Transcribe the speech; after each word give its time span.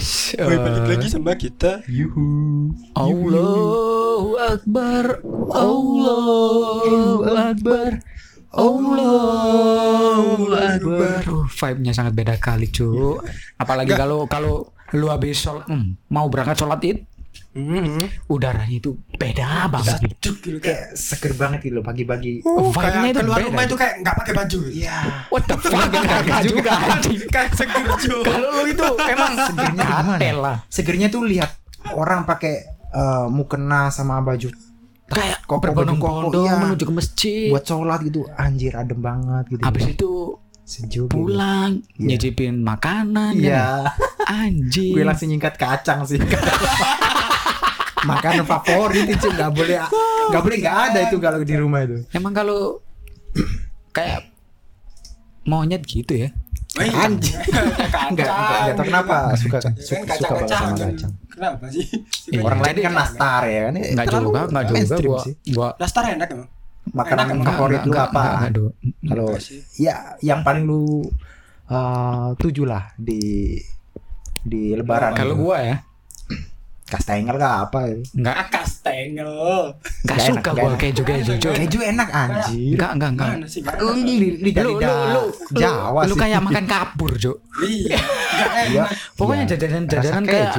Guys. 0.00 0.32
Woi 0.40 0.56
balik 0.56 0.80
Eh, 0.80 0.88
lagi 0.96 1.06
sama 1.12 1.36
kita. 1.36 1.84
Yuhu. 1.84 2.72
Allahu 2.96 4.32
Akbar. 4.40 5.20
Allahu 5.52 7.20
Akbar. 7.28 8.00
Allahu 8.48 10.48
Akbar. 10.56 11.20
Uh, 11.28 11.44
Vibe-nya 11.52 11.92
sangat 11.92 12.16
beda 12.16 12.40
kali 12.40 12.72
cu. 12.72 13.20
Apalagi 13.60 13.92
kalau 13.92 14.24
kalau 14.24 14.72
lu 14.96 15.12
habis 15.12 15.36
sholat 15.36 15.68
hmm, 15.68 16.00
Mau 16.08 16.32
berangkat 16.32 16.64
sholat 16.64 16.80
id 16.80 17.04
Mhm. 17.50 18.30
Udaranya 18.30 18.70
itu 18.72 18.94
beda 19.10 19.66
banget 19.66 19.98
Sejuk 19.98 20.36
gitu 20.38 20.58
Kayak 20.62 20.94
seger 20.94 21.34
banget 21.34 21.66
gitu 21.66 21.74
loh 21.76 21.84
pagi-pagi. 21.84 22.46
Oh, 22.46 22.70
Vibe-nya 22.70 22.90
kayak 22.94 23.10
itu 23.10 23.20
keluar 23.20 23.36
beda. 23.36 23.48
rumah 23.50 23.62
itu 23.64 23.76
kayak 23.76 23.94
nggak 24.00 24.16
pakai 24.16 24.32
baju. 24.38 24.58
Iya. 24.70 24.96
What 25.28 25.42
the 25.44 25.56
fuck 25.58 25.88
Gak 25.90 26.42
juga 26.46 26.72
anjing 26.78 27.20
kayak 27.26 27.50
seger 27.52 27.82
cuy. 27.90 28.22
Kalau 28.22 28.48
lu 28.54 28.62
itu 28.66 28.86
emang 29.04 29.32
Segernya? 29.40 29.86
Atel 30.14 30.36
lah 30.38 30.56
Segernya 30.66 31.08
tuh 31.08 31.22
lihat 31.24 31.50
orang 31.90 32.22
pakai 32.22 32.54
eh, 32.90 33.26
mukena 33.26 33.90
sama 33.90 34.18
baju 34.20 34.50
Kayak 35.10 35.42
Koko, 35.42 35.58
berbondong-bondong 35.58 36.30
koko, 36.30 36.46
iya. 36.46 36.62
menuju 36.62 36.84
ke 36.86 36.94
masjid 36.94 37.50
buat 37.50 37.66
sholat 37.66 37.98
gitu. 38.06 38.30
Anjir 38.30 38.78
adem 38.78 39.02
banget 39.02 39.50
gitu. 39.50 39.62
Habis 39.66 39.84
itu 39.90 40.10
sejuk. 40.62 41.10
gitu. 41.10 41.18
pulang 41.18 41.82
Iya. 41.98 42.14
nyicipin 42.14 42.62
makanan 42.62 43.34
ya. 43.34 43.42
Iya. 43.42 43.66
anjing 44.22 44.94
Gue 44.94 45.02
langsung 45.02 45.26
nyingkat 45.26 45.58
kacang 45.58 46.06
sih. 46.06 46.22
Makanan 48.02 48.44
favorit 48.44 49.06
itu 49.06 49.26
nggak 49.26 49.50
boleh 49.50 49.76
nggak 50.26 50.40
boleh 50.40 50.56
nggak 50.58 50.76
ada 50.86 50.98
itu 51.02 51.16
kalau 51.16 51.38
di 51.38 51.54
rumah 51.54 51.80
itu. 51.82 52.00
emang 52.10 52.32
kalau 52.32 52.80
kayak 53.90 54.30
monyet 55.42 55.82
gitu 55.82 56.14
ya 56.18 56.30
Woi, 56.70 56.86
Anjing. 56.86 57.34
Enggak, 57.34 58.04
enggak, 58.14 58.28
enggak 58.30 58.70
tahu 58.70 58.86
kenapa 58.86 59.16
suka 59.34 59.58
Kan 59.58 59.74
suka, 59.74 60.14
suka 60.14 60.30
banget 60.30 60.48
sama 60.48 60.70
kacang. 60.78 61.12
Kenapa 61.26 61.64
sih? 61.66 61.82
Iya. 62.30 62.40
Orang 62.40 62.60
lain 62.62 62.76
kan 62.78 62.92
nastar 62.94 63.42
ya 63.44 63.60
kan. 63.60 63.74
nggak 63.74 64.06
Terlalu 64.06 64.22
juga 64.22 64.40
nggak 64.46 64.64
juga 64.64 64.78
gua 65.02 65.18
sih. 65.20 65.34
gua 65.50 65.68
Nastar 65.74 66.02
enak 66.08 66.28
emang. 66.30 66.48
Makanan 66.90 67.26
Enak, 67.28 67.42
favorit 67.44 67.80
lu 67.80 67.90
nggak- 67.90 68.08
apa? 68.08 68.22
Kalau 69.02 69.28
Enggak 69.34 69.42
sih. 69.42 69.60
ya 69.76 69.94
yang 70.22 70.40
paling 70.40 70.62
lu 70.62 71.02
eh, 71.66 72.28
tuju 72.38 72.62
lah 72.62 72.94
di 72.94 73.18
di 74.40 74.62
lebaran. 74.72 75.10
kalau 75.12 75.34
gua 75.36 75.58
ya 75.60 75.76
kastengel 76.90 77.36
kah 77.36 77.64
apa 77.64 77.78
itu? 77.88 78.02
nggak 78.12 78.34
Ah, 78.34 78.46
Kastengel. 78.50 79.30
nggak 80.02 80.10
Nggak 80.10 80.18
suka 80.26 80.50
gua 80.50 80.62
nggak 80.66 80.80
keju 80.80 81.02
keju 81.02 81.32
cuy 81.38 81.54
Keju 81.56 81.78
enak 81.80 82.08
anjir. 82.10 82.74
nggak 82.74 82.90
nggak 82.92 83.10
nggak 83.12 83.28
Mana 83.30 83.46
sih? 83.46 83.60
Gak 83.60 83.76
Lu 83.78 83.90
lidah 83.94 84.62
lu 84.62 84.70
lu 84.74 85.22
lu 85.22 85.22
Jawa 85.54 86.00
lu 86.02 86.12
sih. 86.12 86.20
kayak 86.20 86.40
makan 86.40 86.64
kapur 86.66 87.10
cuy 87.12 87.36
Iya. 87.62 87.98
Gak 88.00 88.52
Iya. 88.66 88.82
enak. 88.82 88.88
pokoknya 89.14 89.42
Iya. 89.42 89.50
jajanan-jajanan 89.52 90.24
kayak 90.24 90.50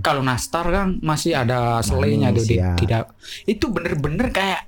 kalau 0.00 0.20
nastar 0.20 0.66
kan 0.66 0.88
masih 1.00 1.32
ada 1.32 1.80
selainya 1.80 2.28
tuh 2.30 2.44
di- 2.44 2.58
ya. 2.58 2.74
tidak 2.74 3.04
itu 3.44 3.64
bener-bener 3.66 4.28
kayak 4.28 4.66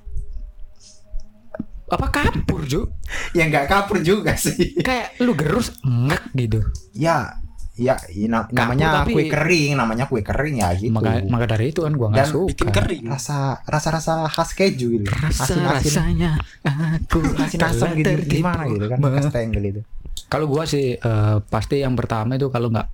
apa 1.85 2.07
kapur 2.09 2.63
cuy 2.63 2.87
Ya 3.31 3.45
nggak 3.45 3.67
kapur 3.67 3.99
juga 3.99 4.33
sih. 4.35 4.73
kayak 4.79 5.19
lu 5.19 5.33
gerus 5.33 5.75
ngek 5.79 6.23
gitu 6.33 6.59
Ya 6.91 7.37
ya 7.73 7.97
ya, 8.05 8.27
na- 8.27 8.45
namanya 8.47 9.01
tapi- 9.01 9.13
kue 9.13 9.25
kering, 9.25 9.73
namanya 9.73 10.05
kue 10.05 10.21
kering 10.21 10.61
ya 10.61 10.69
gitu. 10.73 10.93
maka 10.93 11.25
maka 11.25 11.45
dari 11.47 11.69
itu 11.69 11.81
kan 11.81 11.91
gua 11.91 12.07
nggak 12.07 12.21
Dan 12.21 12.29
suka 12.29 12.49
Bikin 12.53 12.69
kering. 12.69 13.03
rasa 13.07 13.37
rasa 13.63 13.89
rasa 13.89 14.13
khas 14.27 14.53
keju 14.53 14.87
gitu. 14.93 15.09
rasa 15.09 15.49
Asin-asin. 15.49 15.81
rasanya 15.83 16.31
aku 16.61 17.17
Asin 17.41 17.59
asam 17.59 17.89
gitu 17.93 18.13
gimana 18.27 18.69
gitu 18.69 18.85
kan 18.85 18.97
kastengel 19.01 19.63
itu. 19.63 19.81
kalau 20.27 20.45
gua 20.45 20.63
sih 20.63 20.93
eh, 20.93 21.35
pasti 21.43 21.79
yang 21.79 21.93
pertama 21.93 22.33
itu 22.33 22.47
kalau 22.47 22.69
nggak 22.69 22.85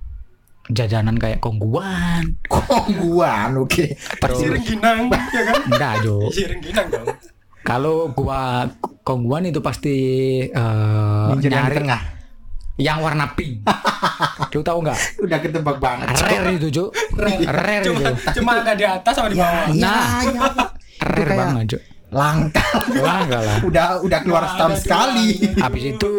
jajanan 0.66 1.16
kayak 1.16 1.38
kongguan 1.38 2.40
Kongguan 2.46 3.58
oke. 3.58 3.84
terus 4.16 4.36
Si 4.38 4.46
rengginang, 4.46 5.10
ya 5.10 5.42
kan? 5.44 5.56
enggak 5.66 5.94
jo 6.00 6.24
Si 6.32 6.42
rengginang 6.42 6.88
dong. 6.88 7.06
kalau 7.60 8.08
gua 8.08 8.64
kongguan 9.02 9.44
itu 9.44 9.60
pasti 9.60 9.96
eh, 10.42 11.26
Ninja 11.28 11.48
yang 11.48 11.68
nyari 11.68 11.76
tengah. 11.76 12.00
Yang 12.80 12.98
warna 12.98 13.28
pink 13.30 13.60
lu 14.52 14.60
tahu 14.60 14.80
nggak 14.80 14.98
Udah 15.20 15.38
ketebak 15.38 15.76
banget. 15.78 16.06
rare 16.18 16.50
itu 16.52 16.68
jo 16.70 16.84
rare 17.14 17.84
itu 17.84 17.92
Cuma 17.92 18.10
cuma 18.32 18.50
ada 18.58 18.72
di 18.72 18.82
atas 18.82 19.12
sama 19.12 19.28
di 19.28 19.36
Ya, 19.36 19.44
bawah. 19.44 19.64
iya, 19.68 19.78
Nah. 19.78 20.04
iya. 20.24 20.42
rare 20.98 21.22
kayak- 21.22 21.38
banget 21.38 21.64
jo 21.68 21.78
Langka. 22.10 22.64
lah 22.98 23.16
enggak 23.22 23.38
lah 23.40 23.56
udah 23.62 23.86
udah 24.00 24.18
keluar 24.20 24.42
Nggak 24.42 24.50
setahun 24.50 24.72
sekali. 24.82 25.28
habis 25.56 25.84
itu 25.86 26.12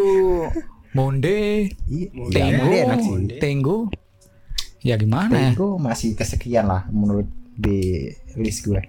monde 0.90 1.68
Iya, 1.84 2.08
tenggo 2.30 2.72
sih. 2.96 3.36
tenggo 3.36 3.76
ya 4.80 4.94
gimana 4.96 5.30
ya 5.30 5.50
Tenggo 5.50 5.76
masih 5.76 6.14
kesekian 6.14 6.64
lah 6.64 6.88
menurut 6.88 7.28
di 7.52 8.08
list 8.34 8.64
gue. 8.64 8.80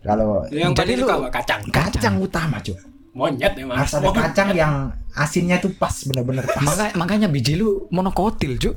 Kalau 0.00 0.44
Yang 0.48 0.72
Jadi 0.74 0.92
lu- 0.96 1.06
apa? 1.06 1.28
Kacang. 1.30 1.60
kacang 1.66 2.14
utama 2.18 2.56
cuy. 2.58 2.76
Monyet 3.14 3.54
emang. 3.54 3.78
Harus 3.78 3.94
ada 3.94 4.10
Monyet. 4.10 4.22
kacang 4.26 4.48
yang 4.52 4.74
asinnya 5.14 5.62
tuh 5.62 5.70
pas 5.78 5.94
bener-bener 6.04 6.42
pas. 6.50 6.66
Maka, 6.66 6.84
makanya 6.98 7.30
biji 7.30 7.54
lu 7.54 7.86
monokotil 7.94 8.58
cu 8.58 8.74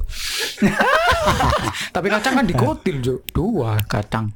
Tapi 1.95 2.07
kacang 2.13 2.37
kan 2.37 2.45
dikotil 2.45 3.01
cu 3.01 3.15
Dua 3.33 3.81
kacang 3.89 4.29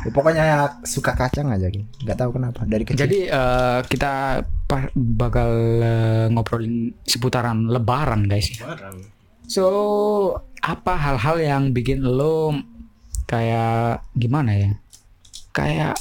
Ya, 0.00 0.08
pokoknya 0.16 0.44
suka 0.80 1.12
kacang 1.12 1.52
aja 1.52 1.68
gitu. 1.68 1.84
Gak 2.08 2.16
tahu 2.16 2.40
kenapa 2.40 2.64
dari 2.64 2.88
kecil. 2.88 3.04
Jadi 3.04 3.28
eh, 3.28 3.80
kita 3.84 4.40
bakal 4.96 5.50
eh, 5.84 6.26
ngobrolin 6.32 6.96
seputaran 7.04 7.68
lebaran 7.68 8.24
guys 8.24 8.48
Barang. 8.64 8.96
So 9.44 9.64
apa 10.64 10.96
hal-hal 10.96 11.36
yang 11.44 11.62
bikin 11.76 12.00
lo 12.00 12.56
kayak 13.28 14.08
gimana 14.16 14.56
ya 14.56 14.70
Kayak 15.52 16.00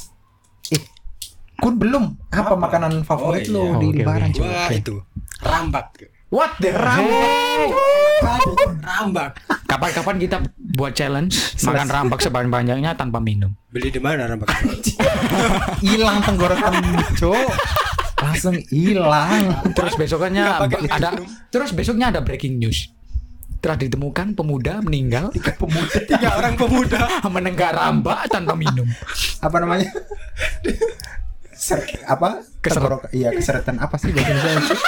Kun 1.60 1.76
belum 1.76 2.04
apa, 2.30 2.50
Apa? 2.50 2.54
makanan 2.58 2.92
Oh, 2.96 3.06
favorit 3.06 3.46
lo 3.48 3.64
iya. 3.66 3.78
di 3.78 3.88
Oke, 3.88 3.98
lebaran 4.00 4.30
oke. 4.30 4.36
cuy? 4.36 4.46
Wah, 4.46 4.70
itu. 4.72 4.96
Rambak. 5.40 5.86
What 6.30 6.52
the 6.58 6.70
hell 6.70 7.10
Rambak. 8.80 9.30
Kapan-kapan 9.66 10.16
kita 10.18 10.38
buat 10.72 10.94
challenge 10.94 11.34
Makan 11.60 11.88
rambak 11.88 12.20
sebanyak-banyaknya 12.20 12.94
tanpa 12.94 13.18
minum 13.18 13.50
Beli 13.68 13.90
di 13.90 13.98
mana 13.98 14.26
rambak? 14.26 14.50
Hilang 15.86 16.22
tenggorokan 16.22 16.74
cok. 17.16 17.50
Langsung 18.20 18.56
hilang. 18.68 19.64
Terus 19.72 19.96
besokannya 19.96 20.46
ba- 20.60 20.70
ada 20.92 21.10
minum. 21.14 21.26
terus 21.48 21.72
besoknya 21.72 22.12
ada 22.12 22.20
breaking 22.20 22.60
news. 22.60 22.92
Telah 23.60 23.76
ditemukan 23.78 24.36
pemuda 24.36 24.80
meninggal 24.80 25.32
Pemuda 25.32 25.98
Tiga 26.10 26.36
orang 26.36 26.54
pemuda. 26.56 27.00
menenggak 27.34 27.72
rambak 27.74 28.28
tanpa 28.28 28.54
minum. 28.54 28.86
apa 29.40 29.58
namanya? 29.58 29.88
Ser, 31.60 31.80
apa? 32.06 32.40
Tenggorok- 32.60 33.12
Iya 33.12 33.30
keseretan 33.32 33.76
apa 33.78 33.96
sih 33.96 34.10
bahasa 34.10 34.32
Indonesia? 34.32 34.80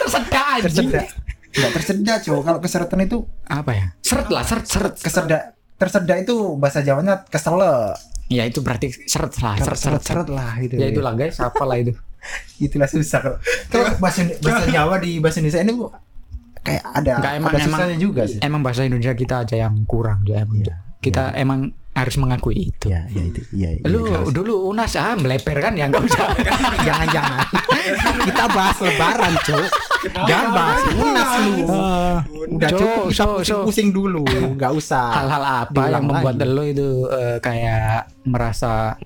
Tersedak 0.00 0.44
anjing. 0.56 0.88
Tersedak. 0.88 1.06
Enggak 1.54 1.70
tersedak 1.70 2.18
cowok. 2.22 2.42
Kalau 2.42 2.58
keseretan 2.58 3.00
itu 3.00 3.18
Apa 3.44 3.70
ya? 3.70 3.86
Seret 4.00 4.28
lah, 4.28 4.42
seret, 4.42 4.64
seret. 4.64 4.94
keserda 4.96 5.38
tersedak 5.74 6.16
itu 6.20 6.34
bahasa 6.56 6.80
Jawanya 6.80 7.22
kesele. 7.24 7.92
Ya 8.26 8.42
itu 8.42 8.58
berarti 8.58 8.88
seret 9.04 9.36
lah, 9.38 9.54
seret, 9.54 9.76
seret, 9.76 10.00
Seret-seret 10.00 10.28
lah 10.30 10.56
gitu. 10.58 10.74
Ya 10.74 10.88
itulah 10.88 11.12
guys, 11.12 11.36
apalah 11.38 11.76
itu. 11.76 11.92
Itulah 12.58 12.88
susah 12.88 13.20
kalau 13.20 13.36
kalau 13.68 13.84
bahasa 14.00 14.24
bahasa 14.40 14.64
Jawa 14.66 14.96
di 14.96 15.20
bahasa 15.20 15.38
Indonesia 15.38 15.60
ini 15.60 15.72
kayak 16.58 16.82
ada 16.90 17.12
Enggak 17.20 17.32
emang 17.36 17.50
ada 17.50 17.58
emang 17.60 17.78
susahnya 17.78 17.98
juga 18.00 18.22
sih. 18.24 18.40
Emang 18.40 18.60
bahasa 18.64 18.80
Indonesia 18.82 19.12
kita 19.12 19.44
aja 19.44 19.56
yang 19.58 19.76
kurang 19.84 20.24
ya. 20.24 20.40
emang. 20.40 20.56
Iya, 20.58 20.74
Kita 20.98 21.36
emang 21.36 21.68
harus 21.94 22.14
mengakui 22.16 22.68
itu. 22.68 22.90
Iya, 22.90 23.06
iya 23.08 23.22
itu. 23.24 23.40
Iya. 23.50 23.68
iya, 23.72 23.86
Lu 23.86 24.02
jelas. 24.04 24.28
dulu 24.30 24.66
Unas 24.66 24.92
ah 24.94 25.14
meleper 25.14 25.56
kan 25.56 25.72
ya 25.72 25.86
enggak 25.86 26.04
usah. 26.04 26.26
jangan-jangan 26.86 27.46
kita 28.24 28.44
bahas 28.50 28.78
lebaran, 28.80 29.32
Cuk. 29.40 29.68
Jangan 30.24 30.48
bahas 30.50 30.80
unas 30.92 31.30
lu. 31.40 31.54
Ah, 31.66 32.18
Udah 32.50 32.68
cukup 32.68 33.04
so- 33.08 33.40
so- 33.40 33.64
pusing-pusing 33.64 33.88
dulu, 33.90 34.26
nggak 34.26 34.72
usah. 34.72 35.06
hal-hal 35.14 35.42
apa 35.64 35.80
yang 35.88 36.04
membuat 36.04 36.34
lagi. 36.36 36.50
lo 36.50 36.62
itu 36.62 36.88
eh, 37.08 37.36
kayak 37.38 37.88
merasa 38.22 38.98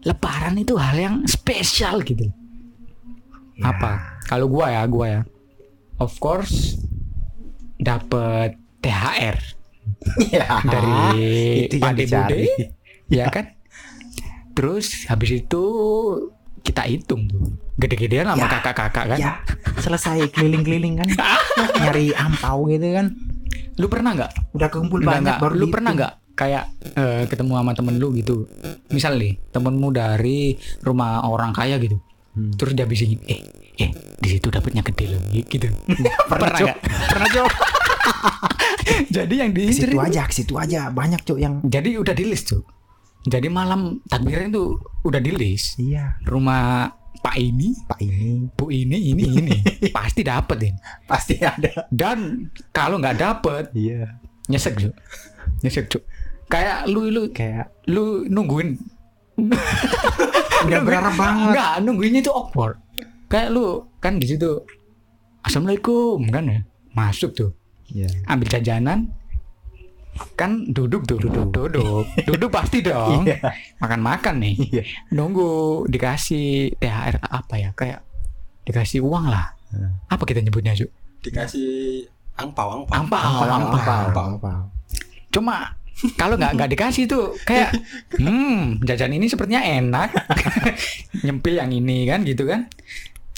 lebaran 0.00 0.54
itu 0.54 0.76
hal 0.76 0.94
yang 0.94 1.16
spesial 1.24 1.98
gitu 2.00 2.28
Ya. 3.54 3.70
apa 3.70 4.18
kalau 4.26 4.44
gua 4.46 4.66
ya 4.68 4.82
gua 4.84 5.06
ya 5.08 5.20
of 5.96 6.10
course 6.18 6.74
dapat 7.76 8.52
THR 8.80 9.38
Ya, 10.30 10.60
dari 10.62 10.92
itu 11.64 11.76
yang 11.78 11.94
Pak. 11.94 12.28
Bude 12.28 12.40
ya 13.06 13.26
kan 13.28 13.44
terus 14.52 15.04
habis 15.04 15.30
itu 15.34 15.62
kita 16.60 16.80
hitung 16.82 17.26
tuh 17.26 17.52
gede-gedean 17.74 18.24
sama 18.26 18.40
Ya. 18.40 18.48
kakak-kakak 18.50 19.04
kan 19.06 19.18
Ya, 19.18 19.32
selesai 19.76 20.30
keliling-keliling 20.30 20.96
kan, 20.96 21.08
nyari 21.76 22.14
ampau 22.14 22.64
gitu 22.66 22.88
kan. 22.90 23.12
lu 23.74 23.86
pernah 23.86 24.14
nggak 24.14 24.30
Udah 24.52 24.68
Enggak, 24.70 25.02
banyak 25.02 25.20
enggak. 25.20 25.38
baru 25.38 25.52
Lu 25.52 25.58
dihitung. 25.58 25.74
pernah 25.74 25.90
nggak 25.92 26.12
kayak 26.34 26.64
eh, 26.94 27.22
ketemu 27.26 27.52
sama 27.54 27.72
temen 27.74 27.94
lu 27.96 28.08
gitu? 28.12 28.46
Misal 28.88 29.14
nih, 29.14 29.38
temenmu 29.50 29.88
dari 29.90 30.54
rumah 30.80 31.22
orang 31.22 31.50
kaya 31.50 31.76
gitu. 31.76 31.98
Hmm. 32.32 32.50
Terus 32.54 32.72
dia 32.72 32.82
bisingin, 32.84 33.18
eh, 33.24 33.42
eh, 33.76 33.90
di 34.16 34.28
situ 34.28 34.48
dapatnya 34.48 34.82
gede 34.82 35.04
loh, 35.10 35.20
gitu. 35.28 35.66
Pernah, 36.30 36.58
nggak? 36.60 36.78
Pernah 37.08 37.28
cok. 37.28 37.48
Jadi 39.16 39.34
yang 39.36 39.50
diincer 39.50 39.88
situ 39.88 39.96
itu- 39.96 40.02
aja, 40.02 40.22
ke 40.24 40.34
situ 40.34 40.54
aja. 40.54 40.88
Banyak 40.88 41.22
cok 41.22 41.38
yang 41.38 41.54
Jadi 41.62 41.96
udah 41.96 42.12
di 42.12 42.24
list 42.24 42.50
tuh. 42.50 42.62
Jadi 43.24 43.48
malam 43.48 44.04
takbiran 44.04 44.48
itu 44.48 44.76
udah 45.00 45.16
di 45.16 45.32
list. 45.32 45.78
iya 45.78 46.20
Rumah 46.22 46.92
Pak 47.16 47.40
ini, 47.40 47.72
Pak 47.88 47.96
ini 47.98 48.52
Bu 48.52 48.68
ini, 48.68 49.00
ini, 49.10 49.24
ini 49.24 49.56
pasti 49.96 50.20
dapet 50.20 50.58
ya. 50.60 50.72
pasti 51.04 51.40
ada. 51.40 51.88
Dan 51.88 52.48
kalau 52.68 53.00
nggak 53.00 53.16
dapet, 53.16 53.72
Iya. 53.72 54.20
nyesek 54.44 54.76
cok. 54.76 54.94
Nyesek 55.60 55.88
cok. 55.88 56.04
Kayak 56.46 56.84
lu 56.84 57.08
lu 57.08 57.32
Kayak 57.32 57.72
lu 57.88 58.28
nungguin 58.28 58.76
udah 60.64 60.80
berharap 60.80 61.16
banget. 61.16 61.48
Enggak, 61.50 61.72
nungguinnya 61.80 62.20
itu 62.20 62.28
awkward. 62.28 62.76
Kayak 63.26 63.48
lu 63.50 63.66
kan 63.98 64.20
di 64.20 64.28
situ 64.28 64.60
Assalamualaikum 65.40 66.28
kan 66.28 66.44
ya. 66.44 66.60
Masuk 66.92 67.32
tuh. 67.32 67.50
Iya. 67.86 68.08
Ambil 68.24 68.48
jajanan 68.48 69.12
kan 70.32 70.62
duduk 70.64 71.02
tuh 71.04 71.18
duduk 71.18 71.50
duduk 71.50 72.06
duduk 72.28 72.46
pasti 72.48 72.78
dong 72.80 73.26
Iya. 73.26 73.42
makan 73.76 73.98
makan 73.98 74.34
nih 74.38 74.54
Iya. 74.70 74.82
nunggu 75.10 75.50
dikasih 75.86 76.70
THR 76.76 77.18
apa 77.20 77.54
ya 77.56 77.70
kayak 77.72 77.98
dikasih 78.64 79.00
uang 79.00 79.26
lah 79.26 79.50
Hmm. 79.68 79.90
apa 80.06 80.22
kita 80.22 80.38
nyebutnya 80.38 80.70
Ju? 80.72 80.86
Dikasih 81.18 82.06
angpau, 82.36 82.78
angpau. 82.78 82.94
Ampau, 82.94 83.18
Ampau, 83.18 83.46
ampau. 83.50 83.74
ampau, 84.06 84.24
ampau. 84.30 84.58
cuma 85.28 85.74
kalau 86.14 86.34
nggak 86.34 86.54
nggak 86.54 86.70
dikasih 86.70 87.04
tuh 87.04 87.34
kayak 87.42 87.74
hmm 88.22 88.78
jajan 88.80 89.10
ini 89.10 89.26
sepertinya 89.26 89.66
enak 89.66 90.14
nyempil 91.26 91.54
yang 91.54 91.70
ini 91.70 92.06
kan 92.06 92.22
gitu 92.22 92.46
kan 92.46 92.70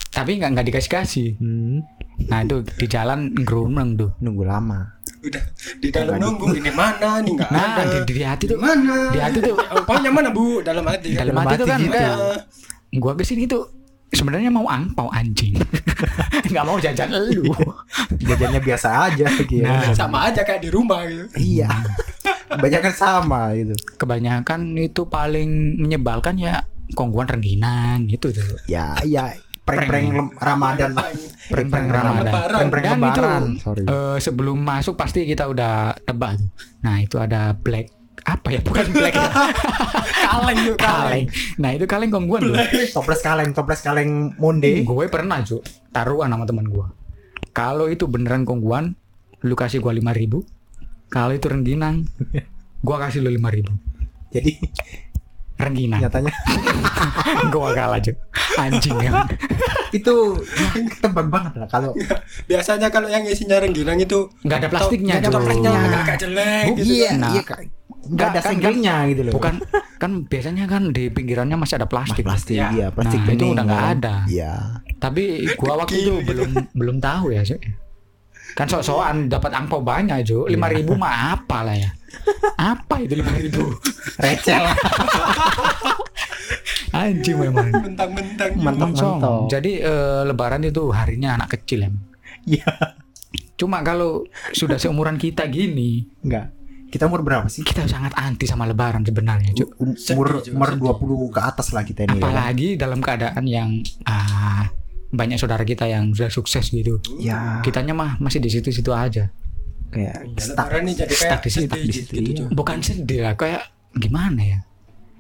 tapi 0.09 0.37
nggak 0.37 0.51
nggak 0.53 0.67
dikasih 0.69 0.91
kasih 0.91 1.29
Hmm, 1.37 1.81
nah 2.27 2.41
itu 2.41 2.65
di 2.65 2.87
jalan 2.89 3.37
geruneng 3.37 3.95
tuh 3.95 4.11
nunggu 4.19 4.45
lama. 4.49 4.97
Udah 5.21 5.43
di 5.83 5.89
dalam 5.91 6.17
nunggu 6.17 6.55
ini 6.55 6.71
mana 6.71 7.19
nih 7.21 7.33
enggak 7.35 7.51
nah 7.51 7.83
ada. 7.83 7.99
di, 8.07 8.15
di 8.15 8.23
hati 8.23 8.45
tuh 8.47 8.59
mana? 8.61 9.11
di 9.11 9.19
hati 9.19 9.39
tuh 9.43 9.57
Angpaunya 9.59 10.11
mana 10.13 10.29
Bu? 10.31 10.63
Dalam 10.63 10.87
hati. 10.87 11.19
dalam 11.19 11.35
Dalam 11.35 11.43
hati 11.43 11.55
tuh 11.59 11.67
hati 11.67 11.73
kan 11.73 11.81
gitu. 11.83 11.93
kayak 11.93 12.17
gua 12.97 13.13
ke 13.19 13.25
sini 13.27 13.45
tuh 13.45 13.63
sebenarnya 14.07 14.55
mau 14.55 14.71
angpau 14.71 15.11
anjing 15.11 15.59
nggak 16.55 16.65
mau 16.65 16.79
jajan 16.79 17.11
elu 17.11 17.51
Jajannya 18.23 18.61
biasa 18.63 18.89
aja 19.11 19.27
gitu. 19.43 19.67
Nah. 19.67 19.91
sama 19.93 20.31
aja 20.31 20.47
kayak 20.47 20.63
di 20.63 20.71
rumah 20.71 21.03
gitu. 21.11 21.27
Iya. 21.35 21.69
Kebanyakan 22.47 22.93
sama 22.95 23.51
gitu. 23.59 23.75
kebanyakan 23.99 24.79
itu 24.79 25.03
paling 25.11 25.83
menyebalkan 25.83 26.39
ya 26.39 26.63
kongguan 26.95 27.27
rengginang 27.27 28.07
gitu 28.07 28.31
tuh 28.31 28.47
Ya, 28.71 28.95
ya 29.03 29.35
prank-prank 29.67 30.39
Ramadan 30.39 30.91
lah. 30.95 31.11
Prank-prank 31.51 31.89
Ramadan. 31.91 32.33
Prank-prank 32.33 32.85
Dan 32.87 32.97
itu 32.97 33.03
lebaran. 33.03 33.43
Sorry. 33.59 33.83
eh, 33.85 34.17
sebelum 34.23 34.59
masuk 34.63 34.95
pasti 34.95 35.27
kita 35.27 35.51
udah 35.51 35.99
tebak 36.07 36.39
tuh. 36.39 36.49
Nah 36.87 37.03
itu 37.03 37.19
ada 37.19 37.53
black 37.53 37.91
apa 38.27 38.49
ya 38.51 38.61
bukan 38.63 38.87
black 38.95 39.15
ya. 39.15 39.29
Kaleng 40.27 40.59
yuk 40.67 40.79
kaleng. 40.79 41.27
Nah 41.59 41.71
itu 41.75 41.85
kaleng 41.87 42.11
kongguan 42.11 42.43
tuh. 42.51 42.59
Toples 42.95 43.21
kaleng, 43.23 43.51
toples 43.55 43.83
kaleng 43.83 44.35
monde. 44.39 44.83
Gue 44.83 45.07
pernah 45.07 45.43
cu 45.43 45.63
taruhan 45.91 46.31
sama 46.31 46.47
teman 46.47 46.67
gue. 46.67 46.87
Kalau 47.57 47.89
itu 47.89 48.05
beneran 48.05 48.45
kongguan, 48.45 48.93
lu 49.41 49.57
kasih 49.57 49.81
gua 49.81 49.97
lima 49.97 50.13
ribu. 50.13 50.45
Kalau 51.09 51.33
itu 51.33 51.49
rengginang, 51.49 52.05
gua 52.85 53.01
kasih 53.01 53.25
lu 53.25 53.33
lima 53.33 53.49
ribu. 53.49 53.73
Jadi 54.29 54.61
Rengginang. 55.57 56.01
nyatanya 56.01 56.33
gua 57.53 57.73
kalah 57.73 57.99
cu. 57.99 58.13
Anjing 58.57 58.97
ya. 58.99 59.25
itu 59.91 60.15
ketebak 60.91 61.27
banget 61.27 61.53
lah 61.57 61.69
kalau 61.69 61.93
Biasanya 62.45 62.89
kalau 62.89 63.07
yang 63.07 63.23
isinya 63.23 63.57
rengginang 63.57 63.97
itu 63.97 64.29
Nggak 64.43 64.59
ada 64.59 64.69
plastiknya, 64.69 65.13
Nggak 65.15 65.23
ada 65.23 65.31
plastiknya, 65.31 65.71
Iya. 65.71 65.99
agak 65.99 66.17
jelek 66.19 66.65
gitu. 66.71 66.83
iya, 66.87 67.11
Nah. 67.15 67.31
iya 67.31 67.43
Kak. 67.43 67.59
nggak 68.07 68.29
ada 68.29 68.39
Kan- 68.39 68.49
senggangnya 68.49 68.97
gitu 69.09 69.23
loh. 69.23 69.33
Bukan 69.35 69.55
kan 69.97 70.11
biasanya 70.25 70.65
kan 70.65 70.83
di 70.91 71.09
pinggirannya 71.09 71.57
masih 71.57 71.75
ada 71.77 71.87
plastik. 71.87 72.23
plastik, 72.23 72.55
Ya. 72.55 72.69
iya, 72.71 72.87
plastik 72.89 73.19
Nah, 73.19 73.33
itu 73.33 73.45
udah 73.51 73.65
nggak 73.65 73.83
kan. 73.83 73.95
ada. 73.97 74.15
Iya. 74.27 74.53
Tapi 74.97 75.25
gua 75.55 75.75
waktu 75.77 75.95
itu 75.99 76.13
belum 76.23 76.51
belum 76.73 76.97
tahu 76.99 77.33
ya, 77.33 77.43
Cuk. 77.43 77.61
Kan 78.55 78.67
sok-sokan 78.67 79.27
dapat 79.27 79.53
angpau 79.53 79.83
banyak, 79.83 80.17
Jo. 80.23 80.47
Lima 80.47 80.69
ribu 80.69 80.95
mah 80.95 81.35
apa 81.35 81.61
lah 81.63 81.75
ya? 81.75 81.91
Apa 82.57 83.05
itu 83.05 83.15
lima 83.17 83.33
ribu? 83.37 83.77
Recel. 84.17 84.65
Anjing 86.93 87.37
memang. 87.37 87.69
Mentang-mentang. 87.71 88.51
Mantap. 88.57 89.51
Jadi 89.51 89.83
eh, 89.83 90.23
lebaran 90.25 90.65
itu 90.65 90.89
harinya 90.91 91.37
anak 91.37 91.59
kecil 91.59 91.87
ya. 91.87 91.91
Iya. 92.47 92.71
Cuma 93.57 93.81
kalau 93.83 94.25
sudah 94.53 94.77
seumuran 94.77 95.17
kita 95.17 95.49
gini, 95.49 96.07
Enggak. 96.23 96.53
Kita 96.87 97.11
umur 97.11 97.27
berapa 97.27 97.51
sih? 97.51 97.67
kita 97.67 97.83
sangat 97.91 98.15
anti 98.15 98.47
sama 98.47 98.63
lebaran 98.65 99.03
sebenarnya, 99.03 99.51
Cuk. 99.53 99.69
Um- 99.83 99.99
Sedih, 99.99 100.23
Umur 100.23 100.29
umur 100.39 100.69
sedih. 100.71 101.29
20 101.29 101.35
ke 101.35 101.41
atas 101.43 101.67
lah 101.75 101.83
kita 101.83 102.07
ini 102.07 102.17
ya. 102.17 102.23
Apalagi 102.23 102.69
dalam 102.79 103.03
keadaan 103.03 103.45
yang 103.45 103.69
ah, 104.07 104.71
banyak 105.11 105.35
saudara 105.37 105.67
kita 105.67 105.91
yang 105.91 106.15
sudah 106.15 106.31
sukses 106.31 106.71
gitu. 106.71 107.03
Ya, 107.19 107.59
Kitanya 107.61 107.93
mah 107.93 108.17
masih 108.23 108.39
di 108.39 108.49
situ-situ 108.49 108.95
aja. 108.95 109.29
Kayak 109.89 110.17
Ya, 110.27 110.41
stuck. 110.41 110.69
nih 110.75 110.95
jadi 110.95 111.09
kayak 111.09 111.21
Stuck 111.21 111.41
di 111.41 111.51
situ, 111.51 111.67
sedih 111.69 111.83
di 111.83 111.93
situ, 111.93 112.13
gitu, 112.15 112.43
iya. 112.43 112.47
Bukan 112.49 112.79
sedih 112.81 113.21
lah, 113.23 113.35
kayak 113.35 113.63
gimana 113.95 114.41
ya? 114.41 114.59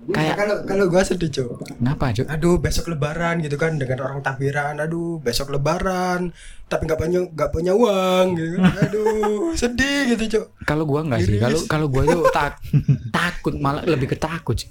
Kayak 0.06 0.14
Kayak- 0.14 0.36
kalau 0.38 0.56
kalau 0.62 0.84
gua 0.86 1.02
sedih, 1.02 1.26
Cuk. 1.28 1.66
Kenapa, 1.66 2.14
Cuk? 2.14 2.26
Aduh, 2.28 2.56
besok 2.56 2.86
lebaran 2.88 3.42
gitu 3.42 3.56
kan 3.56 3.74
dengan 3.74 3.98
orang 4.00 4.22
takbiran. 4.22 4.78
Aduh, 4.78 5.18
besok 5.18 5.50
lebaran 5.50 6.30
tapi 6.66 6.82
nggak 6.84 6.94
punya 6.96 7.20
nggak 7.26 7.50
punya 7.50 7.72
uang 7.74 8.26
gitu 8.34 8.54
kan. 8.56 8.62
Aduh, 8.86 9.50
sedih 9.52 10.14
gitu, 10.14 10.24
Cuk. 10.30 10.44
Kalau 10.62 10.86
gua 10.86 11.02
enggak 11.02 11.26
sih. 11.26 11.36
Kalau 11.36 11.58
kalau 11.66 11.86
gua 11.88 12.02
itu 12.04 12.18
tak 12.36 12.62
takut 13.10 13.58
malah 13.58 13.82
lebih 13.82 14.06
ketakut 14.08 14.54
sih. 14.56 14.70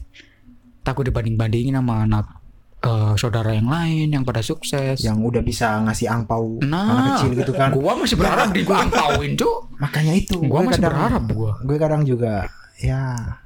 Takut 0.81 1.03
dibanding-bandingin 1.03 1.75
sama 1.75 2.07
anak 2.07 2.25
eh, 2.81 3.13
saudara 3.15 3.51
yang 3.51 3.65
lain 3.65 4.07
yang 4.11 4.23
pada 4.23 4.39
sukses. 4.39 4.99
yang 4.99 5.19
udah 5.19 5.39
bisa 5.39 5.79
ngasih 5.81 6.07
angpau 6.07 6.59
Nah, 6.61 6.85
anak 6.85 7.03
kecil 7.17 7.31
gitu 7.35 7.51
kan. 7.51 7.71
Gua 7.71 7.95
masih 7.95 8.15
berharap 8.15 8.49
di 8.49 8.61
gua 8.61 8.83
angpauin, 8.83 9.31
Cuk. 9.41 9.73
Makanya 9.77 10.13
itu. 10.13 10.37
Gua 10.39 10.61
gue 10.61 10.69
masih 10.69 10.79
kadang- 10.79 10.91
berharap 10.91 11.23
gua. 11.29 11.51
Gue 11.61 11.77
kadang 11.77 12.01
juga 12.01 12.33
ya 12.75 13.01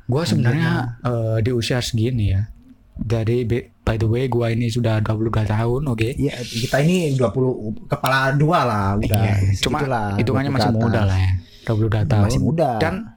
Gua 0.06 0.26
sebenarnya 0.26 0.72
eh, 1.02 1.38
di 1.40 1.52
usia 1.52 1.78
segini 1.80 2.34
ya. 2.34 2.50
Dari 2.96 3.48
by 3.80 3.96
the 3.96 4.06
way 4.06 4.28
gua 4.28 4.50
ini 4.50 4.68
sudah 4.68 5.00
22 5.00 5.32
tahun, 5.46 5.82
oke. 5.88 6.10
ya 6.14 6.36
kita 6.36 6.84
ini 6.84 7.16
20 7.16 7.88
kepala 7.88 8.36
dua 8.36 8.68
lah 8.68 8.88
udah. 9.00 9.24
Iya, 9.24 9.56
cuma 9.58 9.80
hitungannya 10.14 10.52
20 10.52 10.58
masih 10.58 10.72
muda 10.74 11.02
lah 11.08 11.18
ya. 11.18 11.32
22 11.64 12.04
tahun. 12.04 12.24
Masih 12.28 12.42
muda. 12.42 12.70
Dan 12.76 13.08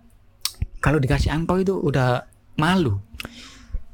kalau 0.78 0.99
dikasih 0.99 1.35
angpau 1.35 1.59
itu 1.59 1.75
udah 1.75 2.23
malu. 2.54 3.02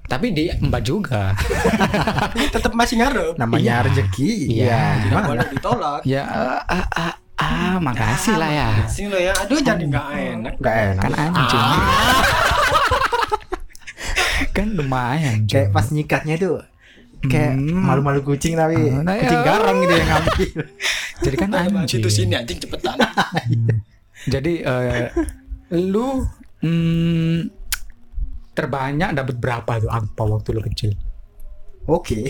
Tapi 0.08 0.32
di 0.32 0.48
mbak 0.50 0.82
juga. 0.82 1.36
Tapi 1.36 2.48
tetap 2.48 2.72
masih 2.72 2.96
ngarep. 2.96 3.36
Namanya 3.36 3.60
Iya. 3.60 3.86
rezeki. 3.86 4.30
Iya. 4.48 4.64
Iya. 4.64 4.80
Tidak 4.80 5.04
Gimana? 5.06 5.26
boleh 5.28 5.46
ditolak. 5.52 6.00
ya 6.02 6.22
ah, 6.24 6.60
ah, 6.64 6.86
ah, 6.96 7.14
ah, 7.36 7.74
makasih 7.78 8.34
lah 8.34 8.48
ya. 8.48 8.68
Sing 8.86 9.06
lo 9.06 9.16
ya. 9.16 9.36
Aduh, 9.36 9.60
jadi 9.60 9.84
nggak 9.84 10.06
enak. 10.08 10.54
Gak 10.58 10.76
enak. 10.88 11.02
Kan 11.04 11.12
anjing. 11.14 11.66
kan 14.50 14.68
lumayan. 14.74 15.36
Kayak 15.44 15.68
pas 15.70 15.86
nyikatnya 15.88 16.34
itu 16.36 16.50
kayak 17.20 17.52
Hmm. 17.52 17.82
malu-malu 17.82 18.22
kucing 18.22 18.54
tapi 18.54 18.78
Ah, 18.78 19.02
nah, 19.02 19.14
kucing 19.14 19.42
ya. 19.42 19.44
garang 19.44 19.76
gitu 19.82 19.92
yang 19.92 20.08
ngambil. 20.08 20.48
Jadi 21.26 21.36
kan 21.36 21.50
anjing. 21.52 22.00
Itu 22.00 22.08
sini 22.08 22.34
anjing 22.34 22.58
cepetan. 22.58 22.96
Jadi 24.24 24.52
eh, 24.62 25.10
lu 25.74 26.22
hmm, 26.60 27.38
terbanyak 28.58 29.14
dapat 29.14 29.38
berapa 29.38 29.70
tuh 29.78 29.90
angpau 29.90 30.34
waktu 30.34 30.50
lu 30.50 30.62
kecil? 30.66 30.90
Oke. 31.86 32.28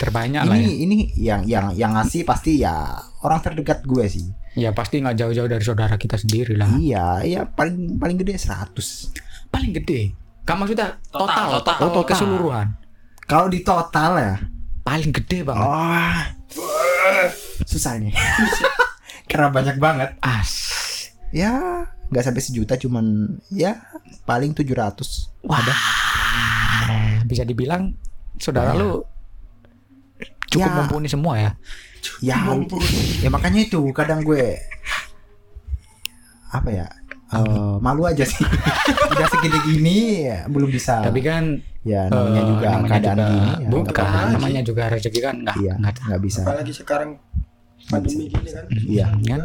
Terbanyak 0.00 0.46
lah 0.46 0.54
ya. 0.54 0.64
Ini 0.64 0.72
ini 0.86 0.96
yang 1.18 1.42
yang 1.44 1.74
yang 1.74 1.92
ngasih 1.98 2.22
pasti 2.22 2.62
ya 2.62 2.94
orang 3.26 3.42
terdekat 3.42 3.82
gue 3.82 4.06
sih. 4.06 4.24
Ya 4.54 4.70
pasti 4.70 5.02
nggak 5.02 5.18
jauh-jauh 5.18 5.50
dari 5.50 5.64
saudara 5.66 5.98
kita 5.98 6.14
sendiri 6.14 6.54
lah. 6.54 6.70
Iya, 6.78 7.06
iya 7.26 7.40
paling 7.44 7.98
paling 7.98 8.16
gede 8.22 8.38
100. 8.38 9.50
Paling 9.50 9.72
gede. 9.82 10.14
Kamu 10.46 10.64
maksudnya 10.64 10.96
total, 11.10 11.26
Total, 11.26 11.46
total, 11.58 11.76
total. 11.76 11.88
Total. 11.90 12.04
keseluruhan. 12.14 12.66
Kalau 13.26 13.46
di 13.50 13.60
total 13.60 14.12
ya. 14.16 14.34
Paling 14.84 15.10
gede 15.16 15.38
banget. 15.48 15.64
Oh. 15.64 16.20
Susah 17.64 17.96
nih. 17.96 18.12
Karena 19.30 19.48
banyak 19.48 19.76
banget. 19.80 20.16
As. 20.20 20.52
Ya, 21.32 21.88
nggak 22.06 22.22
sampai 22.22 22.40
sejuta 22.40 22.74
cuman 22.76 23.04
ya 23.48 23.80
paling 24.22 24.52
700. 24.52 25.32
Wah. 25.42 25.60
Bisa 27.24 27.42
dibilang 27.42 27.96
saudara 28.36 28.72
lu 28.72 29.00
cukup 30.46 30.64
Ya. 30.64 30.76
mumpuni 30.76 31.08
semua 31.08 31.34
ya. 31.36 31.50
Ya, 32.20 32.36
ya 33.18 33.28
makanya 33.28 33.64
itu 33.64 33.80
kadang 33.90 34.20
gue 34.20 34.60
apa 36.50 36.70
ya? 36.70 36.86
eh, 37.34 37.76
malu 37.82 38.06
aja 38.06 38.22
sih. 38.22 38.44
Udah 39.10 39.26
segini 39.26 39.58
gini 39.64 39.96
ya, 40.22 40.46
belum 40.46 40.70
bisa. 40.70 41.02
Tapi 41.02 41.18
kan 41.18 41.58
ya 41.82 42.06
namanya 42.06 42.38
eh, 42.38 42.46
juga 42.46 42.66
namanya 42.70 42.90
keadaan 42.94 43.16
juga- 43.16 43.26
gini 43.26 43.50
ya. 43.50 43.68
bukan 43.68 44.24
namanya 44.30 44.60
juga 44.62 44.82
rezeki 44.88 45.20
kan 45.20 45.34
nggak 45.42 45.56
Iya, 45.58 45.72
nggak 45.76 45.94
nggak 46.06 46.22
bisa. 46.22 46.40
apalagi 46.40 46.72
sekarang 46.72 47.10
pandemi 47.84 48.24
gini 48.30 48.48
kan 48.48 48.64
Iya. 48.70 49.06
kan 49.26 49.42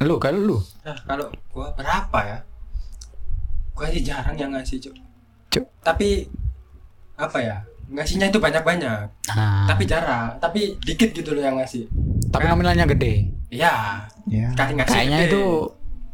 lu 0.00 0.16
kalau 0.16 0.40
lu 0.40 0.56
nah 0.82 0.96
kalau 1.04 1.26
gua 1.48 1.68
berapa 1.72 2.18
ya 2.22 2.38
gua 3.72 3.84
aja 3.86 4.00
jarang 4.02 4.36
yang 4.36 4.50
ngasih 4.50 4.80
cuk 4.80 4.94
Cuk. 5.48 5.64
tapi 5.80 6.24
apa 7.14 7.38
ya 7.38 7.56
ngasihnya 7.86 8.32
itu 8.32 8.40
banyak 8.40 8.62
banyak 8.62 9.04
nah, 9.28 9.68
tapi 9.68 9.84
jarang 9.84 10.32
tapi 10.38 10.74
dikit 10.80 11.12
gitu 11.12 11.32
loh 11.32 11.42
yang 11.42 11.54
ngasih 11.54 11.84
tapi 12.28 12.48
nominalnya 12.48 12.88
gede 12.88 13.28
iya 13.48 14.00
Ya. 14.24 14.48
kayaknya 14.56 15.18
gede. 15.20 15.28
itu 15.28 15.42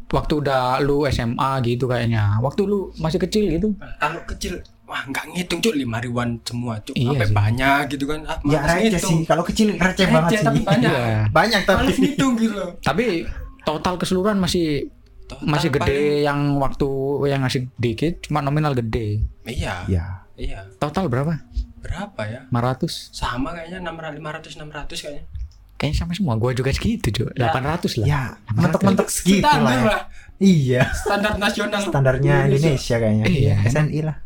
waktu 0.08 0.40
udah 0.40 0.80
lu 0.80 1.04
SMA 1.06 1.50
gitu 1.62 1.84
kayaknya 1.84 2.40
waktu 2.40 2.64
lu 2.64 2.88
masih 2.96 3.20
kecil 3.20 3.44
gitu 3.46 3.68
kalau 4.00 4.18
kecil 4.26 4.56
wah 4.88 5.04
nggak 5.04 5.28
ngitung 5.30 5.60
cuk 5.60 5.76
lima 5.76 6.00
ribuan 6.00 6.40
semua 6.42 6.80
cuk 6.80 6.96
Iya 6.96 7.12
sampai 7.14 7.28
sih. 7.28 7.36
banyak 7.36 7.82
gitu 7.92 8.04
kan 8.06 8.18
ah, 8.24 8.38
Ya 8.42 8.60
receh 8.64 8.96
sih. 8.98 9.18
Kalau 9.22 9.44
kecil 9.44 9.76
receh 9.76 10.08
banget 10.08 10.30
sih. 10.32 10.38
tapi 10.42 10.60
banyak. 10.64 10.88
Iya. 10.88 11.12
Banyak 11.28 11.60
tapi. 11.62 11.92
Ngitung 11.92 12.32
gitu 12.34 12.54
loh 12.56 12.70
tapi 12.80 13.28
total 13.68 13.94
keseluruhan 13.96 14.36
masih 14.36 14.88
Total 15.28 15.44
masih 15.44 15.68
gede 15.68 15.84
paling- 15.84 16.24
yang 16.24 16.40
waktu 16.56 16.88
yang 17.26 17.40
ngasih 17.42 17.68
dikit 17.76 18.24
cuma 18.24 18.40
nominal 18.40 18.72
gede 18.72 19.28
iya 19.44 19.84
Ya. 19.84 20.24
iya 20.34 20.64
total 20.78 21.06
berapa 21.06 21.36
berapa 21.78 22.20
ya 22.24 22.40
500 22.48 23.12
sama 23.12 23.52
kayaknya 23.52 23.78
enam 23.78 23.96
ratus 24.26 24.56
enam 24.56 24.68
ratus 24.68 24.98
kayaknya 24.98 25.28
kayaknya 25.76 25.96
sama 25.96 26.12
semua 26.12 26.34
gua 26.34 26.50
juga 26.50 26.72
segitu 26.72 27.12
cuy 27.12 27.28
Ya. 27.34 27.52
800 27.52 28.00
lah 28.00 28.06
Ya, 28.08 28.22
mentok-mentok 28.50 29.06
segitu 29.06 29.44
standar 29.44 29.62
lah. 29.62 29.72
ya. 29.74 29.84
lah 29.86 30.02
Iya. 30.38 30.82
standar 30.92 31.32
nasional 31.36 31.82
Standarnya 31.82 32.34
Indonesia 32.46 32.96
kayaknya. 32.96 33.24
Iya. 33.26 33.56
SNI 33.66 34.00
lah. 34.00 34.16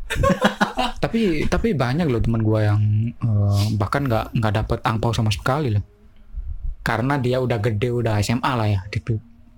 tapi 1.03 1.43
tapi 1.45 1.73
banyak 1.73 2.05
loh 2.05 2.21
teman 2.21 2.39
gua 2.39 2.63
yang 2.65 2.79
eh, 3.11 3.63
bahkan 3.75 4.05
nggak 4.05 4.31
nggak 4.31 4.53
dapet 4.55 4.79
angpau 4.81 5.11
sama 5.11 5.29
sekali 5.29 5.67
loh 5.69 5.83
karena 6.79 7.17
dia 7.17 7.37
udah 7.37 7.59
gede 7.59 7.89
udah 7.91 8.19
SMA 8.19 8.51
lah 8.51 8.67
ya 8.67 8.81
Di- 8.87 9.03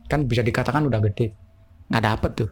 kan 0.05 0.25
bisa 0.25 0.41
dikatakan 0.41 0.85
udah 0.85 0.99
gede. 1.03 1.33
Nggak 1.87 2.03
dapet 2.03 2.31
tuh. 2.35 2.49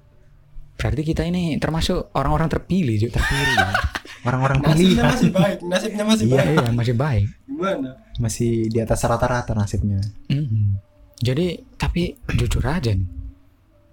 Berarti 0.74 1.01
kita 1.01 1.22
ini 1.22 1.57
termasuk 1.57 2.10
orang-orang 2.13 2.50
terpilih 2.50 2.98
juga. 3.00 3.22
Terpilih. 3.22 3.57
Orang-orang 4.27 4.63
nasibnya 4.63 4.79
pilihan 4.79 5.03
masih 5.12 5.29
baik. 5.29 5.57
Nasibnya 5.72 6.03
masih 6.07 6.25
Iya. 6.25 6.36
baik. 6.39 6.48
iya 6.55 6.67
masih 6.72 6.95
baik. 6.95 7.27
Gimana? 7.43 7.89
Masih 8.17 8.51
di 8.72 8.77
atas 8.79 9.00
rata-rata 9.03 9.51
nasibnya. 9.53 10.00
Mhm. 10.27 10.79
jadi 11.19 11.45
tapi 11.75 12.19
jujur 12.33 12.63
aja 12.63 12.91
nih. 12.91 13.07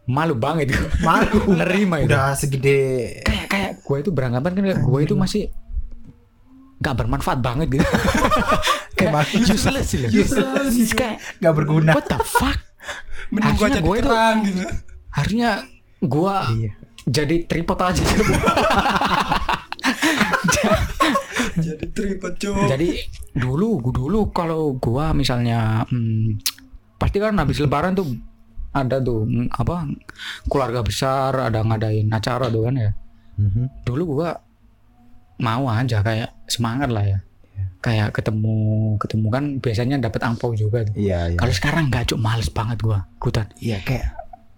Malu 0.06 0.34
banget 0.34 0.70
gue 0.70 0.88
Malu. 1.02 1.50
nerima 1.60 1.98
itu. 1.98 2.10
Udah 2.10 2.34
segede 2.34 2.78
kayak 3.22 3.46
kayak 3.46 3.70
gue 3.82 3.96
itu 4.00 4.10
beranggapan 4.10 4.50
kan 4.50 4.64
gue 4.82 5.00
itu 5.02 5.14
masih 5.14 5.42
nggak 6.80 6.94
bermanfaat 6.96 7.38
banget 7.38 7.66
gitu. 7.70 7.84
Kayak 8.96 9.28
useless 9.36 9.86
sih. 9.86 10.00
Useless. 10.08 10.92
Kayak 10.92 11.20
nggak 11.38 11.54
berguna. 11.54 11.92
what 11.92 12.04
the 12.04 12.18
fuck? 12.20 12.56
Mending 13.30 13.54
Harusnya 13.54 13.78
jadi 13.78 14.00
kerang 14.00 14.36
gitu. 14.42 14.64
harusnya 15.10 15.50
gue 16.00 16.36
Iya. 16.56 16.70
jadi 17.06 17.36
tripod 17.46 17.78
aja. 17.78 18.02
Jadi 21.60 21.84
tripod 21.92 22.34
cuk. 22.36 22.56
Jadi 22.68 22.88
dulu 23.34 23.80
dulu 23.90 24.28
kalau 24.30 24.76
gua 24.76 25.12
misalnya 25.12 25.84
hmm, 25.88 26.40
pasti 26.96 27.16
kan 27.18 27.36
habis 27.36 27.58
lebaran 27.58 27.96
tuh 27.96 28.06
ada 28.70 29.02
tuh 29.02 29.26
hmm, 29.26 29.50
apa 29.50 29.88
keluarga 30.46 30.80
besar 30.80 31.34
ada 31.36 31.60
ngadain 31.60 32.06
acara 32.08 32.48
tuh 32.48 32.68
kan 32.68 32.74
ya. 32.76 32.90
Mhm. 33.40 33.84
dulu 33.84 34.20
gua 34.20 34.36
mau 35.40 35.66
aja 35.66 36.00
kayak 36.00 36.30
semangat 36.46 36.88
lah 36.88 37.04
ya 37.04 37.18
kayak 37.80 38.12
ketemu 38.12 38.56
ketemu 39.00 39.26
kan 39.32 39.44
biasanya 39.56 39.96
dapat 39.96 40.20
angpau 40.20 40.52
juga 40.52 40.84
tuh. 40.84 40.92
Iya, 41.00 41.32
iya. 41.32 41.38
kalau 41.40 41.48
sekarang 41.50 41.88
nggak 41.88 42.12
cuk 42.12 42.20
males 42.20 42.52
banget 42.52 42.76
gua 42.84 43.08
ikutan 43.16 43.48
Iya, 43.56 43.80
kayak 43.80 44.06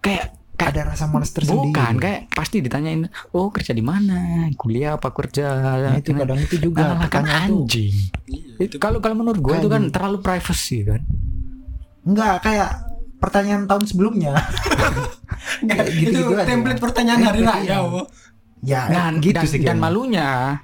kayak 0.03 0.27
kayak 0.59 0.71
ada 0.75 0.83
rasa 0.95 1.07
malas 1.07 1.31
tersendiri. 1.31 1.71
bukan 1.71 1.95
kayak 1.99 2.21
pasti 2.35 2.59
ditanyain 2.59 3.07
oh 3.31 3.51
kerja 3.51 3.71
di 3.71 3.83
mana 3.83 4.47
kuliah 4.55 4.95
apa 4.95 5.11
kerja 5.11 5.47
Nah, 5.91 5.95
itu 5.99 6.11
kadang 6.15 6.39
itu 6.39 6.57
juga 6.59 6.99
Nah, 6.99 7.07
kan 7.07 7.23
anjing 7.27 7.95
Iya, 8.27 8.67
itu 8.67 8.77
kalau 8.79 8.99
kalau 8.99 9.15
menurut 9.15 9.39
gue 9.39 9.55
itu 9.55 9.71
kan 9.71 9.87
terlalu 9.91 10.19
privacy 10.19 10.83
kan 10.83 11.03
Enggak, 12.03 12.43
kayak 12.43 12.71
pertanyaan 13.23 13.71
tahun 13.71 13.87
sebelumnya. 13.87 14.35
Nggak, 15.63 15.79
Kayak 15.79 15.87
itu 15.87 15.99
gitu-gitu 16.11 16.35
aja. 16.35 16.47
template 16.51 16.81
pertanyaan 16.83 17.21
hari 17.23 17.39
Template, 17.39 17.59
raya 17.63 17.71
iya. 17.71 17.79
oh. 17.79 18.07
Ya, 18.63 18.83
dan 18.91 19.13
gitu 19.19 19.39
dan, 19.39 19.47
sih 19.47 19.59
dan 19.63 19.79
malunya 19.79 20.59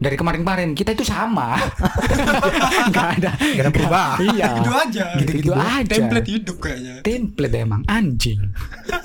dari 0.00 0.16
kemarin-kemarin 0.16 0.72
kita 0.72 0.90
itu 0.90 1.04
sama 1.04 1.60
nggak 2.90 3.08
ada 3.16 3.30
Nggak 3.36 3.60
ada 3.60 3.70
perubahan. 3.70 4.16
iya 4.26 4.46
gitu 4.56 4.70
aja 4.72 5.04
gitu-gitu 5.14 5.52
aja 5.52 5.84
template 5.86 6.28
hidup 6.30 6.56
kayaknya 6.58 6.94
template 7.00 7.54
emang 7.54 7.82
anjing 7.86 8.40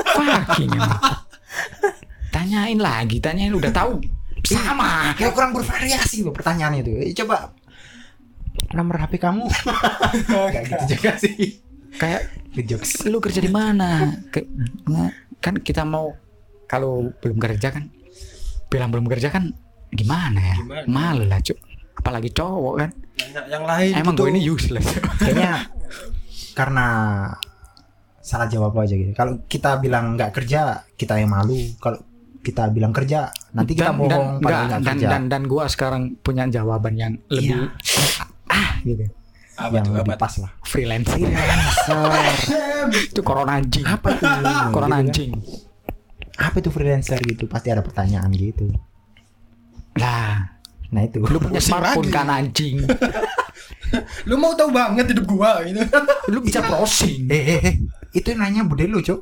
fucking 0.10 0.72
emang. 0.72 0.96
tanyain 2.30 2.80
lagi 2.80 3.20
tanyain 3.20 3.52
udah 3.52 3.70
tahu 3.70 4.00
sama 4.42 5.12
Kayak 5.16 5.34
kurang 5.34 5.52
bervariasi 5.52 6.22
loh 6.22 6.30
pertanyaannya 6.30 6.80
itu. 6.80 6.92
Eh, 7.02 7.14
Coba 7.16 7.50
nomor 8.72 9.02
HP 9.02 9.18
kamu. 9.18 9.42
Kayak 10.54 10.64
gitu 10.70 10.84
juga 10.94 11.12
sih. 11.18 11.66
kayak 11.96 12.22
Ngejokes. 12.54 13.08
lu 13.08 13.18
kerja 13.18 13.40
di 13.40 13.48
mana 13.48 14.20
Ke- 14.28 14.46
kan 15.40 15.58
kita 15.58 15.82
mau 15.82 16.14
kalau 16.66 17.10
belum 17.16 17.36
kerja 17.36 17.68
kan 17.70 17.88
bilang 18.68 18.92
belum 18.92 19.08
kerja 19.08 19.28
kan 19.30 19.56
gimana 19.92 20.39
ya 20.39 20.56
Gimana? 20.58 20.86
malu 20.88 21.24
lah 21.25 21.39
cuk 21.39 21.58
apalagi 21.96 22.30
cowok 22.32 22.75
kan 22.77 22.89
Nanya 23.15 23.42
yang 23.48 23.63
lain 23.63 23.92
emang 23.96 24.13
gitu. 24.13 24.24
gue 24.24 24.32
ini 24.36 24.42
useless 24.44 24.88
Kayaknya 25.18 25.54
karena 26.60 26.88
salah 28.20 28.50
jawab 28.50 28.74
aja 28.75 28.92
gitu. 28.92 29.13
Kalau 29.13 29.46
kita 29.46 29.77
bilang 29.77 30.18
nggak 30.18 30.34
kerja, 30.34 30.82
kita 30.96 31.22
yang 31.22 31.30
malu. 31.30 31.54
Kalau 31.77 32.01
kita 32.42 32.74
bilang 32.74 32.89
kerja, 32.89 33.30
nanti 33.54 33.77
kita 33.77 33.94
dan, 33.94 33.94
dan, 33.94 34.00
bohong 34.01 34.27
enggak, 34.27 34.42
padahal 34.42 34.65
nggak 34.65 34.82
dan, 34.82 34.96
kerja. 34.98 35.08
dan, 35.13 35.22
dan 35.30 35.42
gua 35.46 35.63
sekarang 35.68 36.01
punya 36.20 36.44
jawaban 36.48 36.94
yang 36.96 37.13
lebih 37.27 37.70
ah 38.48 38.77
gitu 38.82 39.06
apa 39.56 39.72
yang 39.72 39.86
tuh 39.86 39.94
apa 39.96 40.04
lebih 40.04 40.18
pas 40.20 40.34
lah. 40.42 40.51
freelancer 40.62 41.18
itu 43.13 43.22
corona 43.22 43.58
anjing 43.58 43.86
Apa 43.86 44.08
tuh? 44.13 44.27
corona 44.70 44.98
Gitu 45.00 45.00
kan. 45.00 45.01
anjing 45.01 45.32
Apa 46.36 46.56
itu 46.60 46.70
freelancer 46.70 47.20
gitu? 47.22 47.48
Pasti 47.48 47.72
ada 47.72 47.80
pertanyaan 47.80 48.27
gitu. 48.34 48.68
Lah 49.96 50.56
Nah 50.96 51.02
itu. 51.04 51.20
lu 51.20 51.38
punya 51.44 51.60
smartphone 51.60 52.08
kan 52.08 52.32
anjing. 52.32 52.80
Lu 54.28 54.36
mau 54.36 54.52
tahu 54.56 54.72
banget 54.72 55.12
hidup 55.12 55.28
gua 55.28 55.60
gitu. 55.64 55.82
Lu 56.34 56.40
bisa 56.40 56.64
browsing. 56.64 57.28
Eh, 57.28 57.36
eh, 57.36 57.60
eh, 57.64 57.75
itu 58.16 58.32
nanya 58.32 58.64
bude 58.64 58.88
lu, 58.88 59.00
Cok. 59.00 59.20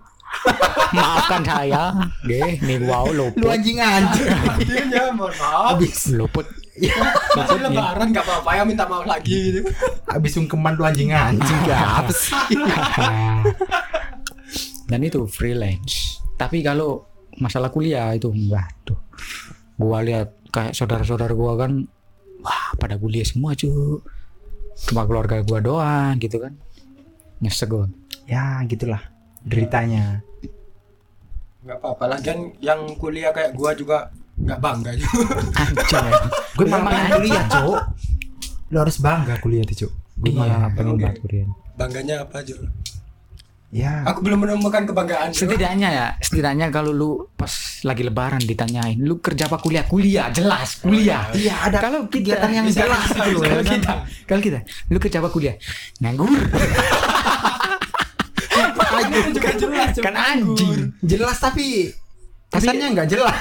maafkan 0.98 1.42
saya. 1.46 1.94
Deh 2.26 2.58
nih 2.58 2.78
wow 2.86 3.06
Lu 3.10 3.30
luput 3.30 3.50
anjing 3.50 3.78
anjing. 3.78 4.30
artinya 4.30 5.14
mohon 5.14 5.34
maaf. 5.38 5.78
Habis. 5.78 6.14
Luput. 6.14 6.46
Masih 7.38 7.60
lebaran 7.62 8.08
nggak 8.10 8.26
apa-apa 8.26 8.50
ya 8.58 8.64
minta 8.66 8.86
maaf 8.90 9.06
lagi 9.06 9.54
gitu. 9.54 9.60
Habis 10.10 10.32
sungkeman 10.38 10.74
lu 10.74 10.86
anjing 10.86 11.14
anjing. 11.14 11.58
Apa 11.70 12.10
sih? 12.14 12.34
dan 14.90 15.00
itu 15.02 15.26
freelance. 15.30 16.22
Tapi 16.38 16.66
kalau 16.66 17.06
masalah 17.38 17.70
kuliah 17.70 18.14
itu 18.14 18.30
enggak 18.30 18.74
tuh 18.86 18.98
gua 19.78 20.02
lihat 20.06 20.43
kayak 20.54 20.72
saudara-saudara 20.72 21.34
gua 21.34 21.58
kan 21.58 21.90
wah 22.40 22.78
pada 22.78 22.96
kuliah 22.96 23.24
semua 23.24 23.52
cu 23.54 24.00
cuma 24.80 25.04
keluarga 25.04 25.42
gua 25.42 25.60
doang 25.60 26.16
gitu 26.18 26.38
kan 26.38 26.54
nyesek 27.40 27.68
gua 27.68 27.90
Ya, 28.24 28.64
gitulah 28.64 29.04
deritanya. 29.42 30.24
nggak 31.60 31.76
apa-apa 31.78 32.04
lah 32.08 32.20
kan 32.20 32.40
yang 32.60 32.80
kuliah 32.96 33.30
kayak 33.30 33.52
gua 33.52 33.72
juga 33.72 34.08
nggak 34.36 34.60
bangga 34.60 34.92
juga 34.94 35.28
ya. 35.92 36.12
Gue 36.54 36.66
malah 36.66 36.84
pengen 36.84 37.04
anjing. 37.04 37.16
kuliah, 37.20 37.44
Cok. 37.46 37.82
Lu 38.68 38.78
harus 38.80 38.98
bangga 38.98 39.36
kuliah 39.38 39.64
tuh, 39.64 39.76
Cok. 39.78 39.92
Gue 40.16 40.30
Iya, 40.30 40.40
malah 40.40 40.60
pengen 40.72 40.96
banget 40.98 41.18
kuliah. 41.20 41.48
bangganya 41.74 42.16
apa 42.22 42.36
aja 42.40 42.54
Ya, 43.74 44.06
aku 44.06 44.22
belum 44.22 44.46
menemukan 44.46 44.86
kebanggaan 44.86 45.34
setidaknya 45.34 45.90
ya 45.90 46.06
setidaknya 46.22 46.70
kalau 46.70 46.94
lu 46.94 47.26
pas 47.34 47.50
lagi 47.82 48.06
lebaran 48.06 48.38
ditanyain 48.38 49.02
lu 49.02 49.18
kerja 49.18 49.50
apa 49.50 49.58
kuliah? 49.58 49.82
Kuliah 49.90 50.30
jelas 50.30 50.78
kuliah. 50.78 51.34
Iya. 51.34 51.74
Ada 51.74 51.78
kalau 51.82 52.06
kita 52.06 52.38
kegiatan 52.38 52.50
yang 52.54 52.66
bisa, 52.70 52.86
jelas 52.86 53.10
bisa, 53.10 53.26
gitu 53.26 53.42
loh. 53.42 53.50
kalau 53.50 53.58
ya 53.58 53.66
kan? 53.66 53.74
kita 53.74 53.94
kalau 54.30 54.42
kita 54.46 54.60
lu 54.94 54.98
kerja 55.02 55.18
apa 55.26 55.30
kuliah? 55.34 55.56
Nganggur. 56.06 56.30
Itu 59.14 59.30
juga 59.42 59.52
jelas 59.58 59.94
kan 59.98 60.16
anjing. 60.22 60.94
Jelas 61.02 61.38
tapi 61.42 61.90
pesannya 62.54 62.94
nggak 62.94 63.10
jelas. 63.10 63.38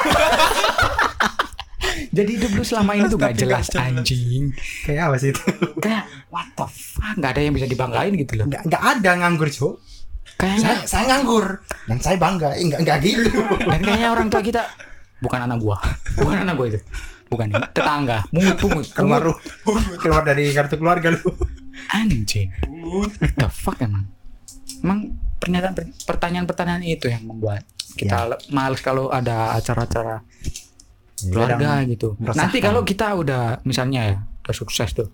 jadi 2.17 2.31
hidup 2.41 2.57
lu 2.57 2.65
selama 2.65 2.97
ini 2.97 3.09
tuh 3.13 3.21
gak 3.21 3.37
jelas 3.37 3.69
jelas. 3.69 3.85
anjing. 3.85 4.49
Kayak 4.89 5.13
apa 5.13 5.17
sih 5.21 5.29
itu? 5.37 5.45
kayak 5.77 6.09
what 6.33 6.49
the 6.57 6.67
fuck? 6.73 7.21
Nggak 7.21 7.31
ada 7.37 7.41
yang 7.45 7.53
bisa 7.53 7.69
dibanggain 7.69 8.17
gitu 8.17 8.33
loh. 8.41 8.49
Nggak 8.49 8.63
nggak 8.65 8.83
ada 8.97 9.11
nganggur, 9.21 9.53
Cok. 9.53 9.93
Kayaknya 10.43 10.83
Saya, 10.83 10.91
saya 10.91 11.05
nganggur. 11.09 11.47
Dan 11.87 11.99
saya 12.03 12.17
bangga. 12.19 12.59
Eh, 12.59 12.67
enggak 12.67 12.81
enggak 12.83 12.99
gitu. 13.01 13.31
dan 13.63 13.79
kayaknya 13.81 14.09
orang 14.11 14.27
tua 14.27 14.43
kita 14.43 14.63
bukan 15.23 15.47
anak 15.47 15.63
gua. 15.63 15.79
Bukan 16.19 16.37
anak 16.43 16.55
gua 16.59 16.67
itu. 16.69 16.81
Bukan 17.31 17.47
tetangga. 17.71 18.27
Pungut 18.29 18.59
pungut. 18.59 18.87
Keluar 18.91 19.23
lu 19.23 19.33
keluar 19.97 20.21
dari 20.21 20.51
kartu 20.51 20.75
keluarga 20.77 21.15
lu. 21.15 21.23
anjing. 21.89 22.51
The 23.39 23.49
fuck 23.49 23.79
emang? 23.81 24.11
Emang 24.83 25.15
pernyataan 25.39 25.75
pertanyaan-pertanyaan 26.05 26.83
itu 26.83 27.07
yang 27.07 27.25
membuat 27.25 27.63
kita 27.95 28.29
le- 28.29 28.43
males 28.51 28.79
kalau 28.79 29.09
ada 29.09 29.55
acara-acara 29.55 30.21
keluarga 31.23 31.81
gitu. 31.87 32.19
meresahkan. 32.19 32.37
nanti 32.37 32.59
kalau 32.59 32.83
kita 32.83 33.15
udah 33.15 33.63
misalnya 33.63 34.01
ya 34.05 34.17
udah 34.43 34.55
sukses 34.55 34.91
tuh. 34.93 35.09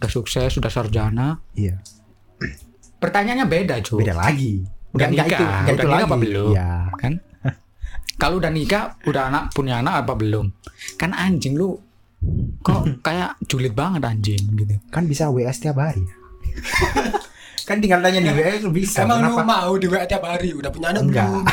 Udah 0.00 0.10
sukses 0.10 0.50
sudah 0.50 0.68
sarjana. 0.68 1.38
Iya. 1.54 1.78
Pertanyaannya 2.98 3.46
beda 3.46 3.74
cuy 3.80 4.02
Beda 4.02 4.14
lagi. 4.14 4.62
Udah 4.88 5.06
Enggak- 5.06 5.10
enggak 5.10 5.26
nikah, 5.26 5.38
itu, 5.38 5.44
udah 5.44 5.62
itu 5.68 5.78
nikah 5.78 5.90
lagi. 5.92 6.04
apa 6.04 6.16
belum? 6.16 6.50
Iya. 6.50 6.70
kan 6.94 7.12
kalau 8.20 8.34
udah 8.36 8.50
nikah 8.50 8.84
udah 9.04 9.22
anak 9.24 9.44
punya 9.50 9.74
anak 9.78 9.94
apa 10.00 10.12
belum 10.14 10.46
kan 10.96 11.10
anjing 11.12 11.54
lu 11.54 11.78
kok 12.60 12.82
kayak 13.06 13.38
julid 13.44 13.72
banget 13.72 14.02
anjing 14.02 14.42
gitu 14.52 14.74
Kan 14.88 15.04
bisa 15.04 15.28
WA 15.28 15.48
setiap 15.48 15.78
hari. 15.78 16.02
kan 17.62 17.78
tinggal 17.78 18.00
tanya 18.00 18.18
di 18.18 18.32
WA 18.32 18.56
itu 18.56 18.68
bisa. 18.68 19.04
Emang 19.04 19.20
lu 19.22 19.38
mau 19.38 19.76
di 19.76 19.86
WA 19.86 20.02
tiap 20.02 20.24
hari 20.24 20.50
udah 20.50 20.68
punya 20.68 20.90
anak 20.90 21.04
Enggak. 21.04 21.28
belum? 21.28 21.44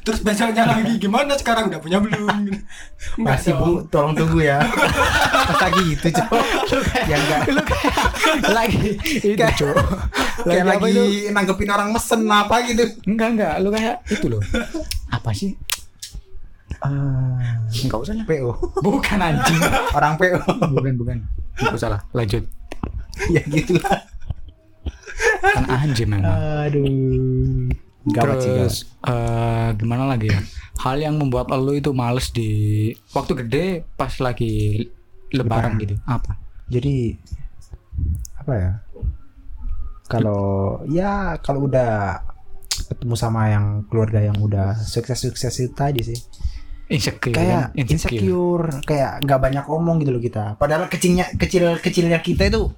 Terus 0.00 0.20
besoknya 0.20 0.64
lagi 0.64 0.96
gimana 0.96 1.32
sekarang 1.34 1.66
udah 1.66 1.80
punya 1.80 1.96
belum? 1.98 2.28
Masih 3.18 3.52
bu, 3.54 3.82
tolong 3.88 4.12
tunggu 4.12 4.38
ya. 4.38 4.60
Masa 5.44 5.66
gitu 5.72 6.08
cok? 6.10 6.28
ya 7.04 7.16
enggak. 7.16 7.40
lu 7.50 7.62
kayak 7.64 7.96
lagi 8.46 8.88
itu 9.18 9.68
cuy 10.36 10.50
Kayak 10.50 10.64
apa 10.64 10.72
lagi 10.76 10.90
itu? 10.92 11.30
nanggepin 11.30 11.70
orang 11.70 11.88
mesen 11.90 12.20
apa 12.26 12.54
gitu. 12.64 12.84
enggak 13.04 13.28
enggak 13.32 13.54
lu 13.58 13.68
kayak 13.68 13.96
itu 14.08 14.26
loh 14.26 14.42
apa 15.08 15.30
sih 15.30 15.54
enggak 17.80 17.98
usah 17.98 18.14
lah 18.14 18.24
PO. 18.24 18.50
bukan 18.80 19.18
anjing 19.18 19.60
Orang 19.92 20.14
PO. 20.16 20.38
bukan 20.70 20.92
bukan 20.96 21.16
enggak 21.54 21.74
usah 21.74 21.88
lah 21.90 22.00
lanjut 22.10 22.42
ya 23.30 23.40
gitu 23.44 23.78
lah. 23.78 23.98
kan 25.40 25.64
anjing 25.70 26.08
memang 26.08 26.26
Aduh. 26.66 27.70
Gawat 28.04 28.36
sih, 28.36 28.52
gawat. 28.52 28.60
Terus 28.60 28.76
eh, 29.00 29.68
gimana 29.76 30.04
lagi 30.04 30.28
ya? 30.28 30.36
Hal 30.76 31.00
yang 31.00 31.16
membuat 31.16 31.48
lo 31.48 31.72
itu 31.72 31.88
males 31.90 32.28
di 32.28 32.50
waktu 33.10 33.32
gede 33.34 33.66
pas 33.96 34.12
lagi 34.20 34.76
lebaran, 35.32 35.72
Lebaran. 35.72 35.80
gitu. 35.80 35.94
Apa? 36.04 36.36
Jadi 36.68 37.16
apa 38.36 38.52
ya? 38.52 38.72
Kalau 40.14 40.42
ya 40.86 41.12
kalau 41.40 41.66
udah 41.66 42.20
ketemu 42.86 43.14
sama 43.14 43.48
yang 43.48 43.86
keluarga 43.86 44.20
yang 44.20 44.36
udah 44.36 44.76
sukses-sukses 44.76 45.54
itu 45.60 45.72
tadi 45.72 46.02
sih. 46.02 46.18
Insecure. 46.84 47.32
Kayak 47.32 47.72
kan? 47.72 47.80
insecure, 47.80 48.66
kayak 48.84 49.24
nggak 49.24 49.40
banyak 49.40 49.64
omong 49.64 49.98
gitu 49.98 50.10
loh 50.10 50.20
kita. 50.20 50.54
Padahal 50.54 50.86
kecilnya 50.86 51.32
kecil 51.34 51.80
kecilnya 51.80 52.20
kita 52.20 52.46
itu 52.46 52.68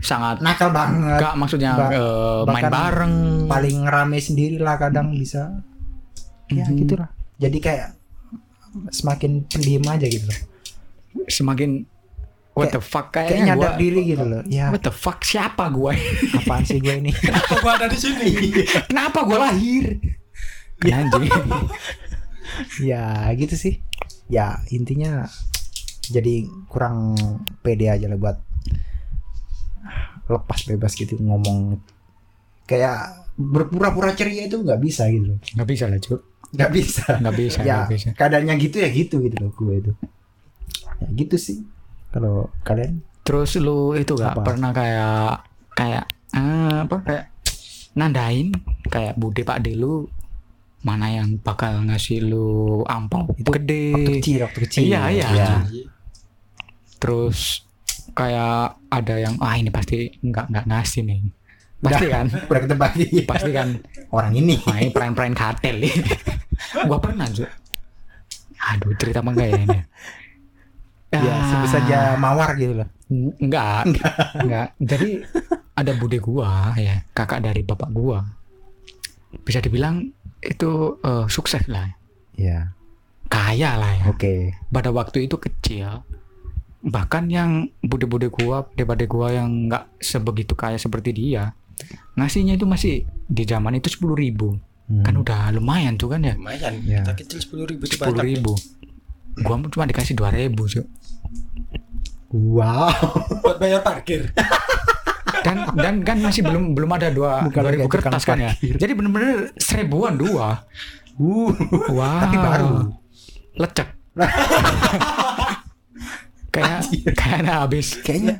Sangat 0.00 0.40
nakal 0.40 0.72
banget. 0.72 1.20
enggak 1.20 1.34
maksudnya 1.36 1.76
Ba- 1.76 1.92
eh, 1.92 2.40
main 2.48 2.64
bareng. 2.66 3.14
Paling 3.44 3.78
rame 3.84 4.16
sendiri 4.16 4.56
lah 4.56 4.80
kadang 4.80 5.12
bisa. 5.12 5.60
Ya 6.48 6.64
Mhm. 6.64 6.76
gitulah. 6.78 7.10
Jadi 7.36 7.58
kayak 7.58 7.88
semakin 8.88 9.44
pendiam 9.44 9.84
aja 9.84 10.06
gitu 10.06 10.24
loh. 10.24 10.40
Semakin 11.26 11.84
what 12.54 12.70
the 12.70 12.78
fuck 12.78 13.10
Kayak 13.10 13.28
kayaknya 13.28 13.46
nyadar 13.50 13.70
gua, 13.70 13.78
diri 13.78 14.00
gitu 14.06 14.24
loh. 14.24 14.42
Ya 14.46 14.70
What 14.70 14.80
the 14.80 14.90
fuck 14.90 15.20
siapa 15.20 15.68
gue? 15.68 15.92
apaan 16.34 16.62
sih 16.62 16.78
gue 16.78 16.94
ini? 16.96 17.10
Apa 17.10 17.54
gua 17.62 17.72
ada 17.76 17.86
di 17.86 17.96
sini? 17.96 18.30
Kenapa 18.84 19.22
gue 19.22 19.34
lahir? 19.36 19.84
Kan 20.76 21.06
anjing. 21.08 21.30
ya 22.80 23.02
gitu 23.34 23.54
sih 23.54 23.82
ya 24.26 24.62
intinya 24.68 25.26
jadi 26.04 26.44
kurang 26.66 27.16
pede 27.60 27.88
aja 27.88 28.06
lah 28.06 28.14
buat 28.14 28.36
lepas 30.26 30.60
bebas 30.64 30.92
gitu 30.92 31.18
ngomong 31.18 31.80
kayak 32.64 33.26
berpura-pura 33.34 34.14
ceria 34.14 34.46
itu 34.46 34.56
nggak 34.56 34.78
bisa 34.78 35.04
gitu 35.08 35.34
loh 35.34 35.38
Nggak 35.52 35.68
bisa 35.68 35.84
lah 35.84 35.98
cuy. 35.98 36.18
nggak 36.54 36.70
bisa 36.70 37.04
Nggak 37.18 37.34
bisa. 37.36 37.58
ya 37.58 37.74
Nggak 37.76 37.90
bisa. 37.90 38.08
keadaannya 38.14 38.54
gitu 38.56 38.76
ya 38.78 38.88
gitu 38.88 39.14
gitu 39.20 39.36
loh 39.36 39.50
gue 39.50 39.74
itu 39.76 39.92
ya 40.94 41.08
gitu 41.12 41.36
sih 41.36 41.58
kalau 42.14 42.46
kalian? 42.62 43.02
Terus 43.26 43.58
lu 43.58 43.98
itu 43.98 44.14
gak 44.14 44.38
Apa? 44.38 44.46
pernah 44.46 44.70
kayak 44.70 45.42
kayak 45.74 46.04
eh, 46.38 46.76
apa 46.86 46.96
kayak 47.02 47.24
nandain 47.98 48.54
kayak 48.86 49.18
bude 49.18 49.42
pak 49.42 49.58
de 49.66 49.74
lu 49.74 50.06
mana 50.84 51.10
yang 51.10 51.40
bakal 51.42 51.82
ngasih 51.90 52.22
lu 52.22 52.84
ampau? 52.86 53.26
Itu 53.34 53.50
gede. 53.50 53.90
Waktu 53.90 54.12
kecil 54.22 54.38
waktu 54.46 54.58
kecil. 54.68 54.80
Iya, 54.86 55.02
iya. 55.10 55.28
ya. 55.34 55.52
terus 57.02 57.68
kayak 58.16 58.80
ada 58.88 59.14
yang 59.20 59.36
ah 59.42 59.58
ini 59.58 59.68
pasti 59.68 60.12
nggak 60.22 60.54
nggak 60.54 60.66
ngasih 60.70 61.02
nih. 61.02 61.20
Pasti 61.82 62.06
kan? 62.06 62.26
Udah 62.52 62.60
ketebak 62.62 62.92
pasti 63.26 63.50
kan? 63.50 63.68
Orang 64.12 64.36
ini. 64.36 64.60
Main 64.70 64.92
prank-prank 64.92 65.34
kartel 65.34 65.82
nih. 65.82 65.94
Gua 66.88 67.00
pernah 67.00 67.26
juga 67.32 67.64
aduh 68.64 68.96
cerita 68.96 69.20
apa 69.20 69.30
enggak 69.32 69.48
ya. 69.52 69.60
ini 69.60 69.78
ya 71.20 71.34
sebut 71.50 71.70
saja 71.70 71.98
mawar 72.18 72.54
gitu 72.58 72.82
loh 72.82 72.88
Enggak, 73.12 73.84
enggak. 74.40 74.68
Jadi 74.80 75.20
ada 75.76 75.92
bude 75.98 76.18
gua 76.18 76.72
ya, 76.74 77.04
kakak 77.12 77.44
dari 77.44 77.60
bapak 77.60 77.90
gua. 77.92 78.24
Bisa 79.44 79.60
dibilang 79.60 80.08
itu 80.40 81.00
eh, 81.04 81.26
sukses 81.28 81.68
lah, 81.68 81.88
ya 82.36 82.72
kaya 83.24 83.80
lah 83.80 83.92
ya. 83.98 84.04
oke 84.12 84.34
Pada 84.70 84.92
waktu 84.94 85.26
itu 85.26 85.36
kecil. 85.40 86.04
Bahkan 86.84 87.32
yang 87.32 87.72
bude-bude 87.80 88.28
gua, 88.28 88.68
bude 88.68 89.04
gua 89.08 89.32
yang 89.32 89.68
enggak 89.68 89.88
sebegitu 90.00 90.52
kaya 90.52 90.76
seperti 90.76 91.16
dia, 91.16 91.56
ngasihnya 92.20 92.60
itu 92.60 92.68
masih 92.68 93.08
di 93.24 93.44
zaman 93.48 93.80
itu 93.80 93.88
sepuluh 93.88 94.16
ribu. 94.16 94.60
Hmm. 94.84 95.00
Kan 95.00 95.16
udah 95.16 95.48
lumayan 95.56 95.96
tuh 95.96 96.12
kan 96.12 96.20
ya, 96.20 96.36
Lumayan. 96.36 96.76
Ya. 96.84 97.00
Kita 97.00 97.16
kecil 97.16 97.40
sepuluh 97.40 97.64
ribu 97.64 97.88
itu 97.88 97.96
sepuluh 97.96 98.20
banyak. 98.20 98.36
ribu. 98.36 98.52
Gua 99.40 99.56
cuma 99.72 99.88
dikasih 99.88 100.12
dua 100.12 100.28
ribu 100.28 100.68
cuy. 100.68 100.84
Wow. 102.34 102.90
Buat 103.40 103.56
bayar 103.56 103.80
parkir. 103.80 104.34
dan 105.44 105.70
dan 105.74 105.94
kan 106.02 106.16
masih 106.18 106.40
belum 106.40 106.72
belum 106.72 106.90
ada 106.90 107.08
dua 107.08 107.44
Bukan 107.44 107.60
dua 107.60 107.70
ribu 107.70 107.86
kertas 107.86 108.24
kan 108.24 108.40
ya. 108.40 108.50
parkir. 108.50 108.74
jadi 108.74 108.92
bener-bener 108.92 109.54
seribuan 109.56 110.16
dua. 110.16 110.66
Uh. 111.14 111.54
Wow. 111.88 112.20
Tapi 112.20 112.36
baru. 112.36 112.70
lecek. 113.54 113.88
Kayak 116.50 116.80
kayaknya 117.14 117.54
habis. 117.60 117.86
Kayaknya 118.00 118.34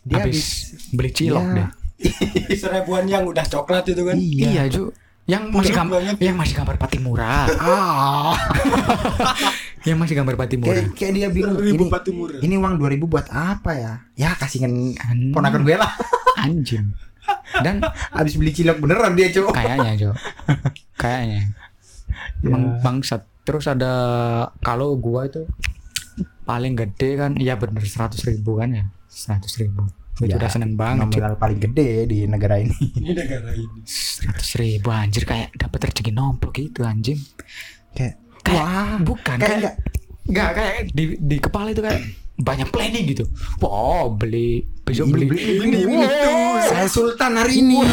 dia 0.00 0.16
habis 0.16 0.38
habis 0.72 0.90
beli 0.90 1.10
cilok 1.10 1.44
Ya. 1.44 1.54
deh. 1.54 1.68
Seribuan 2.56 3.04
yang 3.04 3.28
udah 3.28 3.44
coklat 3.44 3.84
itu 3.86 4.02
kan. 4.02 4.16
iya. 4.16 4.64
Cu 4.66 4.90
yang 5.28 5.46
masih 5.46 5.70
Murah 5.70 5.78
gambar 5.86 5.98
yang 6.18 6.34
masih 6.34 6.54
gambar 6.56 6.74
Patimura. 6.74 7.46
Ah 7.60 8.34
yang 9.82 9.96
masih 9.96 10.14
gambar 10.14 10.36
Patimura 10.36 10.76
kayak, 10.76 10.92
kayak 10.92 11.12
dia 11.14 11.28
bingung 11.28 11.56
Ribu 11.56 11.84
ini 11.84 11.86
batu 11.88 12.10
murah. 12.10 12.38
ini 12.38 12.54
uang 12.54 12.74
2000 12.76 13.00
buat 13.02 13.26
apa 13.28 13.70
ya? 13.72 13.92
Ya 14.14 14.30
kasihkan 14.34 14.72
An- 14.98 15.32
ponakan 15.32 15.62
gue 15.62 15.74
lah. 15.74 15.88
Anjing. 16.36 16.92
Dan 17.56 17.80
habis 18.10 18.34
beli 18.34 18.50
cilok 18.50 18.78
beneran 18.78 19.14
dia 19.14 19.30
cowok 19.30 19.52
kayaknya 19.52 19.92
cu 19.96 20.10
kayaknya. 20.96 21.52
Emang 22.40 22.80
bangsat. 22.80 23.24
Terus 23.40 23.66
ada 23.66 23.92
kalau 24.60 24.94
gua 24.94 25.24
itu 25.24 25.48
paling 26.42 26.74
gede 26.74 27.16
kan 27.16 27.32
iya 27.34 27.54
bener 27.54 27.82
seratus 27.82 28.22
ribu 28.24 28.58
kan 28.58 28.70
ya? 28.70 28.84
Seratus 29.06 29.58
ribu. 29.58 29.86
Itu 30.16 30.26
Ya, 30.26 30.36
udah 30.36 30.50
seneng 30.50 30.76
banget 30.76 31.08
nominal 31.08 31.34
paling 31.34 31.56
gede 31.58 32.04
di 32.04 32.28
negara 32.28 32.60
ini. 32.60 32.76
Ini 32.76 33.10
negara 33.16 33.50
ini. 33.50 33.80
seratus 33.84 34.52
ribu 34.54 34.92
anjir 34.92 35.24
kayak 35.24 35.56
dapat 35.56 35.88
rezeki 35.88 36.12
nomplok 36.12 36.52
gitu 36.54 36.84
anjing. 36.84 37.16
Kayak 37.90 38.20
kayak 38.42 38.60
wah. 38.60 38.92
bukan 39.00 39.36
kayak 39.36 39.40
kayak 39.40 39.60
enggak 39.60 39.74
nggak 40.30 40.50
kayak 40.54 40.74
di 40.90 41.04
di 41.16 41.36
kepala 41.36 41.66
itu 41.70 41.80
kayak 41.80 42.00
banyak 42.36 42.68
planning 42.68 43.04
gitu. 43.06 43.24
Wow 43.58 44.10
beli 44.10 44.66
besok 44.82 45.08
ini 45.08 45.12
beli, 45.12 45.26
beli 45.28 45.52
beli 45.60 45.78
itu 46.00 46.34
saya 46.66 46.86
sultan 46.86 47.32
hari 47.36 47.60
ini. 47.60 47.78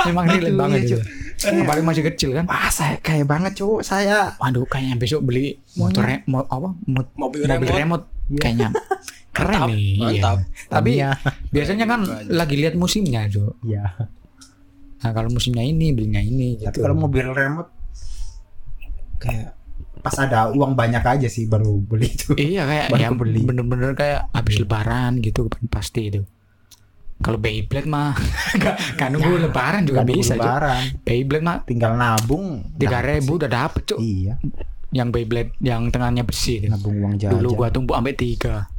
Emang 0.00 0.24
relate 0.26 0.56
banget 0.56 0.80
iya, 0.80 0.88
itu. 0.88 0.98
Cuk. 1.40 1.64
apalagi 1.64 1.84
masih 1.84 2.04
kecil 2.04 2.30
kan? 2.36 2.44
Wah 2.44 2.68
saya 2.68 3.00
kayak 3.00 3.24
banget 3.24 3.52
cowok 3.56 3.80
saya 3.80 4.36
waduh 4.36 4.64
kayaknya 4.64 4.96
besok 4.96 5.24
beli 5.24 5.56
motor 5.74 6.04
re- 6.04 6.24
mo- 6.28 6.44
apa? 6.44 6.68
Mo- 6.84 7.12
Mobil 7.16 7.44
mobil 7.44 7.68
remote. 7.68 7.80
remote. 7.80 8.04
Kayaknya 8.36 8.68
keren 9.30 9.56
Mantap, 9.56 9.68
nih 9.70 9.78
iya. 9.78 10.02
mantap. 10.02 10.38
tapi 10.66 10.90
Tamiya. 10.98 11.10
biasanya 11.48 11.84
kan 11.86 12.00
lagi 12.28 12.54
lihat 12.58 12.74
musimnya 12.74 13.30
Jo. 13.30 13.54
ya 13.62 13.94
nah 15.00 15.10
kalau 15.14 15.30
musimnya 15.30 15.62
ini 15.62 15.94
belinya 15.94 16.18
ini 16.18 16.58
tapi 16.60 16.76
gitu. 16.76 16.84
kalau 16.84 16.98
mobil 16.98 17.30
remote 17.30 17.70
kayak 19.20 19.52
pas 20.00 20.16
ada 20.16 20.48
uang 20.48 20.72
banyak 20.72 21.04
aja 21.04 21.28
sih 21.28 21.44
baru 21.44 21.76
beli 21.76 22.08
itu 22.08 22.32
iya 22.34 22.64
kayak 22.64 22.86
Baru 22.88 22.98
ya 22.98 23.08
kebeli. 23.12 23.40
bener-bener 23.44 23.92
kayak 23.92 24.32
habis 24.32 24.56
lebaran 24.56 25.20
gitu 25.20 25.44
kan 25.46 25.60
pasti 25.68 26.08
itu 26.08 26.24
Kalau 27.20 27.36
Beyblade 27.36 27.84
mah 27.84 28.16
gak, 28.64 28.96
gak 28.96 29.08
nunggu 29.12 29.44
lebaran 29.44 29.84
juga 29.84 30.08
bisa. 30.08 30.40
Lebaran. 30.40 31.04
Beyblade 31.04 31.44
mah 31.44 31.58
Tinggal 31.68 31.92
nabung. 31.92 32.64
tiga 32.74 33.04
ribu 33.04 33.36
udah 33.36 33.44
dapet 33.46 33.84
cuk. 33.84 34.00
Iya. 34.00 34.40
Yang 34.88 35.08
Beyblade 35.12 35.52
yang 35.60 35.92
tengahnya 35.92 36.24
besi. 36.24 36.64
Nabung 36.64 36.96
uang 36.96 37.20
jajan. 37.20 37.36
Dulu 37.36 37.48
gua 37.54 37.68
tumpuk 37.68 37.92
sampai 37.92 38.16
tiga. 38.16 38.72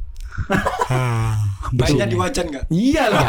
Mainnya 1.72 2.04
di 2.04 2.16
wajan 2.16 2.46
nggak? 2.52 2.64
Iya 2.68 3.04
lah, 3.08 3.24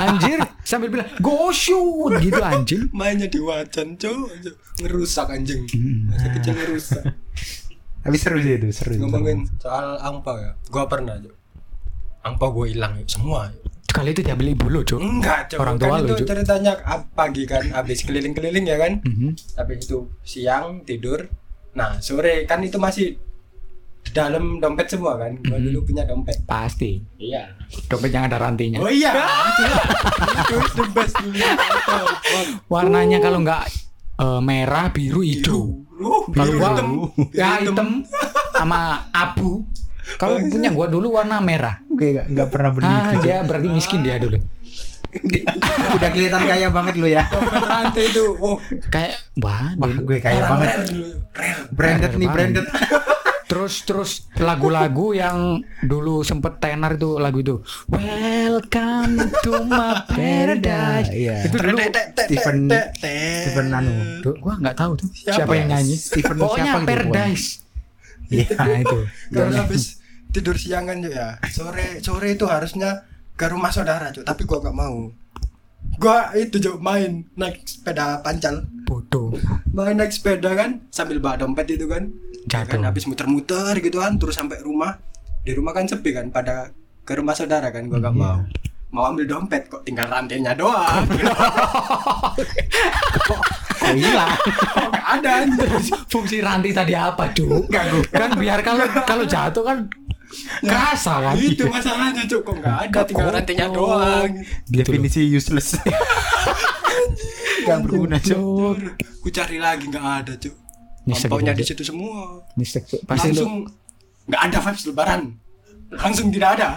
anjir 0.10 0.38
sambil 0.66 0.90
bilang 0.90 1.06
go 1.22 1.54
shoot 1.54 2.18
gitu 2.18 2.42
anjing. 2.42 2.90
Mainnya 2.98 3.30
di 3.30 3.38
wajan, 3.38 3.94
cuy. 3.94 4.50
Ngerusak 4.82 5.30
anjing. 5.30 5.62
Masa 6.10 6.26
kecil 6.34 6.52
ngerusak. 6.58 7.04
Tapi 8.04 8.16
seru 8.18 8.42
sih 8.42 8.58
itu, 8.58 8.68
seru. 8.74 8.98
Ngomongin 8.98 9.46
soal 9.62 10.02
angpau 10.02 10.34
ya. 10.36 10.58
Gua 10.74 10.90
pernah, 10.90 11.14
cuy. 11.22 11.34
Angpau 12.26 12.50
gua 12.50 12.66
hilang 12.66 12.98
semua. 13.06 13.54
Yuk. 13.54 13.70
Kali 13.94 14.10
itu 14.10 14.26
diambil 14.26 14.58
ibu 14.58 14.66
lo 14.66 14.80
cuk. 14.82 14.98
Enggak, 14.98 15.54
cuy. 15.54 15.58
Orang 15.62 15.78
tua 15.78 15.94
kan 15.94 16.02
lu, 16.02 16.18
itu 16.18 16.24
ceritanya 16.26 16.72
pagi 17.14 17.46
kan 17.46 17.62
habis 17.70 18.02
keliling-keliling 18.02 18.66
ya 18.66 18.76
kan. 18.80 18.92
Mhm. 19.06 19.54
Habis 19.54 19.86
itu 19.86 20.10
siang 20.26 20.82
tidur. 20.82 21.30
Nah, 21.78 22.02
sore 22.02 22.42
kan 22.46 22.58
itu 22.66 22.78
masih 22.82 23.18
dalam 24.10 24.58
dompet 24.58 24.86
semua 24.86 25.16
kan. 25.16 25.32
Gua 25.40 25.56
Mhm. 25.56 25.64
dulu 25.64 25.78
punya 25.84 26.02
dompet. 26.02 26.36
Pasti. 26.44 27.00
Iya. 27.16 27.48
Dompet 27.86 28.10
yang 28.10 28.26
ada 28.26 28.36
rantinya. 28.38 28.78
Oh 28.78 28.90
iya. 28.90 29.14
itu 30.44 30.56
the 30.74 30.84
best 30.90 31.14
dulu. 31.16 31.38
Warnanya 32.66 33.18
kalau 33.18 33.40
nggak 33.40 33.62
eh, 34.14 34.40
merah, 34.40 34.90
biru, 34.90 35.22
hijau. 35.22 35.82
Kalau 36.28 36.52
gua 36.54 36.68
hitam. 36.70 36.88
ya 37.32 37.58
hitam 37.58 37.88
sama 38.52 38.80
abu. 39.10 39.62
Kalau 40.14 40.36
punya 40.44 40.68
gua 40.68 40.86
dulu 40.86 41.14
warna 41.14 41.40
merah. 41.40 41.80
Oke, 41.86 42.12
nggak 42.12 42.26
nggak 42.28 42.48
pernah 42.50 42.70
beli. 42.70 42.84
Ah, 42.84 43.12
dia 43.18 43.40
berarti 43.40 43.68
miskin 43.68 44.02
dia 44.02 44.18
dulu. 44.18 44.36
Udah 45.94 46.10
kelihatan 46.10 46.42
kaya 46.42 46.68
banget 46.68 46.94
lu 46.94 47.06
ya. 47.06 47.22
Dompet 47.24 47.62
rantai 47.62 48.04
itu. 48.04 48.24
Oh, 48.36 48.58
Kayak 48.90 49.14
wah, 49.38 49.70
Wah, 49.74 49.94
gue 49.94 50.18
kaya 50.18 50.42
banget. 50.44 50.70
Branded 51.70 52.12
nih, 52.14 52.28
branded. 52.28 52.66
Terus 53.44 53.84
terus 53.84 54.10
lagu-lagu 54.40 55.12
yang 55.12 55.60
dulu 55.84 56.24
sempet 56.24 56.58
tenar 56.58 56.96
itu 56.96 57.20
lagu 57.20 57.44
itu 57.44 57.60
Welcome 57.92 59.20
to 59.44 59.52
my 59.68 60.00
paradise. 60.16 61.08
Iya. 61.12 61.44
Itu 61.44 61.56
dulu 61.60 61.76
Stephen 62.24 62.58
Stephen 63.04 63.66
Anu. 63.70 63.92
Gua 64.40 64.56
nggak 64.56 64.76
tahu 64.76 64.92
tuh 64.96 65.08
Siapa 65.12 65.44
siapa, 65.44 65.52
ya? 65.52 65.58
yang 65.60 65.68
nyanyi. 65.76 65.94
Stephen 65.96 66.36
Pokoknya 66.40 66.64
siapa 66.64 66.80
gitu, 66.80 66.88
Paradise. 66.88 67.46
Iya. 68.32 68.46
Nah 68.56 68.78
itu. 68.84 68.98
Terus 69.28 69.54
habis 69.60 69.82
tidur 70.32 70.56
siangan 70.56 70.96
juga 70.98 71.14
ya. 71.14 71.28
Sore 71.52 71.86
sore 72.00 72.28
itu 72.34 72.44
harusnya 72.48 73.04
ke 73.34 73.46
rumah 73.50 73.70
saudara, 73.70 74.14
Cuk, 74.14 74.22
tapi 74.24 74.46
gua 74.46 74.62
nggak 74.62 74.76
mau. 74.78 75.10
Gua 76.00 76.32
itu 76.32 76.56
Cuk, 76.58 76.80
main 76.80 77.28
naik 77.36 77.66
sepeda 77.66 78.18
pancal. 78.24 78.64
Bodoh. 78.88 79.34
Main 79.70 79.98
naik 79.98 80.10
sepeda 80.10 80.54
kan 80.54 80.86
sambil 80.88 81.18
bawa 81.20 81.36
dompet 81.36 81.70
itu 81.70 81.84
kan. 81.86 82.08
Ya 82.46 82.60
Jatuh. 82.60 82.70
kan 82.70 82.80
habis 82.84 83.04
muter-muter 83.04 83.74
gitu 83.78 83.98
kan 83.98 84.14
terus 84.14 84.34
sampai 84.34 84.60
rumah. 84.60 85.00
Di 85.40 85.52
rumah 85.52 85.72
kan 85.72 85.84
sepi 85.84 86.10
kan 86.10 86.28
pada 86.28 86.70
ke 87.00 87.12
rumah 87.14 87.32
saudara 87.32 87.68
kan 87.68 87.84
gua 87.84 87.96
Iya. 87.96 88.02
nggak 88.02 88.16
mau. 88.16 88.38
Mau 88.90 89.04
ambil 89.06 89.26
dompet 89.26 89.66
kok 89.66 89.82
tinggal 89.82 90.06
rantainya 90.06 90.54
doang. 90.54 91.02
Kok 93.18 93.40
hilang? 93.98 94.30
Kok 94.38 94.88
nggak 94.88 95.06
ada. 95.18 95.32
Fungsi 96.06 96.38
rantai 96.38 96.70
tadi 96.70 96.94
apa, 96.94 97.26
Cuk? 97.28 97.66
Kan 98.08 98.30
biar 98.34 98.60
kalau 98.60 98.86
kalau 99.02 99.24
jatuh 99.24 99.62
kan 99.62 99.78
kerasa 100.60 101.14
kan. 101.22 101.34
Itu 101.36 101.66
masalahnya 101.66 102.22
Cuk, 102.24 102.42
kok 102.42 102.56
nggak 102.56 102.76
ada 102.86 103.00
tinggal 103.02 103.28
rantainya 103.30 103.66
doang. 103.68 104.30
Definisi 104.64 105.26
useless. 105.26 105.74
Gak 107.64 107.78
berguna, 107.82 108.16
Cuk. 108.16 108.78
Ku 109.18 109.28
cari 109.28 109.58
lagi 109.58 109.88
nggak 109.88 110.06
ada 110.22 110.32
Cuk. 110.36 110.54
Gitu, 111.04 111.28
di 111.36 111.64
situ 111.64 111.82
semua. 111.84 112.40
Cuk. 112.56 113.00
Pasti 113.04 113.28
lu 113.30 113.36
langsung 113.36 113.52
nggak 114.24 114.40
ada 114.40 114.58
vibes 114.64 114.84
lebaran 114.88 115.22
langsung 115.94 116.26
tidak 116.32 116.50
ada 116.58 116.68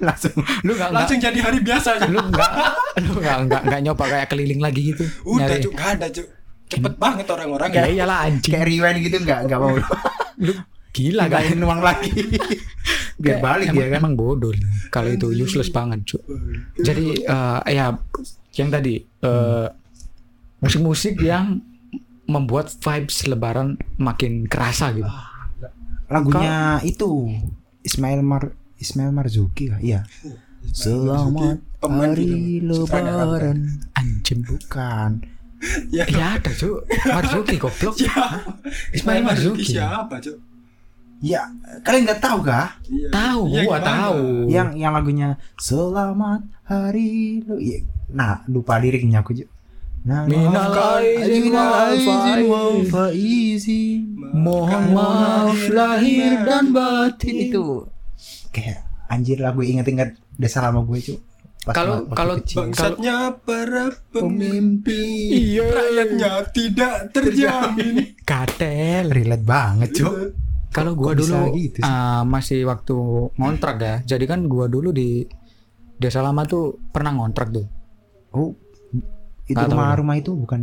Langsung. 0.00 0.32
lu 0.64 0.72
nggak 0.74 0.88
nggak 0.90 0.90
langsung 0.96 1.18
jadi 1.20 1.38
hari 1.44 1.58
biasa 1.60 2.08
lu 2.08 2.18
nggak 2.18 2.50
lu 3.04 3.12
nggak 3.20 3.36
nggak 3.46 3.62
nggak 3.68 3.80
nyoba 3.84 4.04
kayak 4.08 4.26
keliling 4.32 4.60
lagi 4.64 4.96
gitu. 4.96 5.04
udah 5.28 5.44
Nyari. 5.46 5.62
cuk 5.62 5.72
nggak 5.76 5.90
ada 6.00 6.06
cuk 6.08 6.26
cepet 6.66 6.94
banget 6.98 7.26
orang-orang 7.30 7.68
Ya 7.70 7.84
iyalah 7.86 8.18
anjing. 8.26 8.52
Kayak 8.58 8.66
rewind 8.66 8.98
gitu 9.06 9.16
nggak 9.22 9.40
nggak 9.46 9.60
mau. 9.60 9.76
Lu 10.42 10.52
gila 10.90 11.24
kan. 11.30 11.42
Uang 11.62 11.80
lagi. 11.84 12.10
Biar 13.16 13.38
Kayak 13.38 13.44
balik 13.44 13.66
emang, 13.70 13.78
ya 13.78 13.86
kan. 13.86 13.98
Emang 14.02 14.14
bodoh. 14.18 14.52
Kalau 14.90 15.08
itu 15.14 15.26
useless 15.32 15.70
banget, 15.70 16.02
Cuk. 16.04 16.22
Jadi 16.82 17.22
eh, 17.22 17.60
ya 17.70 17.94
yang 18.56 18.68
tadi 18.72 18.98
eh, 18.98 19.66
musik-musik 20.58 21.20
yang 21.22 21.60
membuat 22.26 22.70
vibes 22.70 23.26
lebaran 23.26 23.78
makin 23.96 24.46
kerasa 24.46 24.90
gitu. 24.92 25.08
Lagunya 26.06 26.78
itu 26.82 27.30
Ismail 27.82 28.22
Mar 28.22 28.54
Ismail 28.76 29.10
Marzuki 29.10 29.70
kah? 29.70 29.80
Iya. 29.80 30.04
Selamat 30.66 31.62
Pemain 31.78 32.10
hari 32.10 32.58
lebaran. 32.60 33.58
Anjing. 33.94 34.42
Bukan. 34.42 35.10
ya 35.88 36.04
Ya 36.06 36.36
ada, 36.36 36.50
Cuk. 36.52 36.84
Marzuki 37.06 37.56
goblok. 37.56 37.94
siapa 37.96 38.60
Ismail 38.92 39.22
Marzuki. 39.24 39.72
siapa 39.72 40.20
cuk 40.20 40.36
Ya, 41.16 41.48
kalian 41.80 42.04
nggak 42.04 42.20
tahu 42.20 42.44
kah? 42.44 42.76
Iya. 42.84 43.08
Tahu, 43.08 43.40
Iya, 43.48 43.60
gua 43.64 43.78
gimana? 43.80 43.88
tahu. 43.88 44.20
Yang 44.52 44.68
yang 44.76 44.92
lagunya 44.92 45.28
Selamat 45.56 46.44
hari 46.68 47.40
le 47.40 47.56
Iya. 47.56 47.78
Nah, 48.12 48.44
lupa 48.46 48.76
liriknya 48.76 49.24
aku 49.24 49.32
juga. 49.32 49.48
Minal 50.06 50.70
aizin 51.02 51.50
wal 52.46 52.78
faizin. 52.86 54.14
Mohon 54.32 54.84
maaf 54.94 55.58
lahir 55.66 56.46
dan 56.46 56.70
batin. 56.70 57.34
Itu 57.50 57.90
kayak 58.48 58.86
anjir 59.06 59.42
lagu 59.42 59.60
inget-inget 59.60 60.14
desa 60.32 60.62
lama 60.62 60.80
gue 60.82 61.00
cuy. 61.00 61.18
Kalau- 61.66 62.06
kalau 62.14 62.38
bangsatnya 62.38 63.42
para 63.42 63.90
pemimpin 64.14 65.34
Iya. 65.34 65.66
rakyatnya 65.66 66.32
tidak 66.54 67.10
terjamin 67.10 68.14
Katel. 68.30 69.10
relate 69.10 69.42
banget 69.42 69.90
cuy. 69.92 70.30
Kalau 70.70 70.92
gua 70.92 71.16
dulu 71.16 71.56
gitu 71.56 71.80
sih? 71.80 71.82
ah, 71.82 72.22
masih 72.22 72.62
waktu 72.62 72.94
ngontrak 73.34 73.76
ya. 73.80 73.94
Jadi 74.06 74.24
kan 74.24 74.46
gua 74.46 74.68
dulu 74.68 74.92
di 74.92 75.26
desa 75.96 76.20
lama 76.20 76.44
tuh 76.44 76.78
pernah 76.86 77.10
ngontrak 77.10 77.48
tuh. 77.48 77.66
Oh, 78.30 78.52
itu 79.46 79.54
Nggak 79.54 79.64
tahu 79.64 79.72
rumah 79.72 79.86
deh. 79.86 79.98
rumah 79.98 80.14
itu 80.16 80.30
bukan 80.34 80.60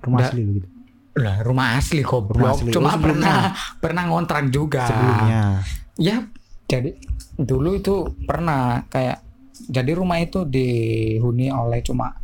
rumah 0.00 0.18
Nggak. 0.20 0.30
asli 0.30 0.40
lu 0.40 0.52
gitu. 0.56 0.68
Lah 1.10 1.36
rumah 1.42 1.66
asli 1.74 2.00
kok 2.00 2.22
Rumah 2.24 2.50
asli. 2.52 2.70
Cuma 2.70 2.90
Oh, 2.90 3.00
pernah 3.00 3.36
pernah 3.76 4.02
ngontrak 4.06 4.44
juga. 4.48 4.84
Sebelumnya. 4.86 5.42
Ya, 5.96 6.16
jadi 6.64 6.96
dulu 7.34 7.74
itu 7.74 7.94
pernah 8.22 8.84
kayak 8.86 9.20
jadi 9.66 9.92
rumah 9.92 10.16
itu 10.16 10.44
dihuni 10.44 11.48
oleh 11.48 11.80
cuma 11.80 12.14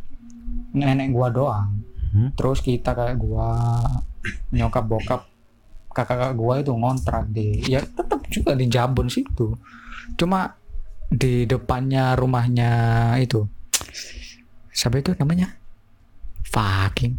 nenek 0.71 1.09
gua 1.09 1.27
doang. 1.29 1.69
Hmm? 2.09 2.29
Terus 2.33 2.61
kita 2.61 2.93
kayak 2.93 3.17
gua 3.17 3.77
nyokap 4.49 4.85
bokap 4.85 5.21
kakak 5.89 6.33
gua 6.33 6.61
itu 6.61 6.71
ngontrak 6.71 7.25
di 7.27 7.57
ya 7.65 7.81
tetap 7.81 8.21
juga 8.29 8.53
di 8.53 8.65
Jabon 8.65 9.09
situ. 9.09 9.57
Cuma 10.13 10.53
di 11.07 11.43
depannya 11.43 12.13
rumahnya 12.13 12.71
itu 13.17 13.45
siapa 14.69 14.99
itu 14.99 15.13
namanya? 15.15 15.53
Fucking 16.47 17.13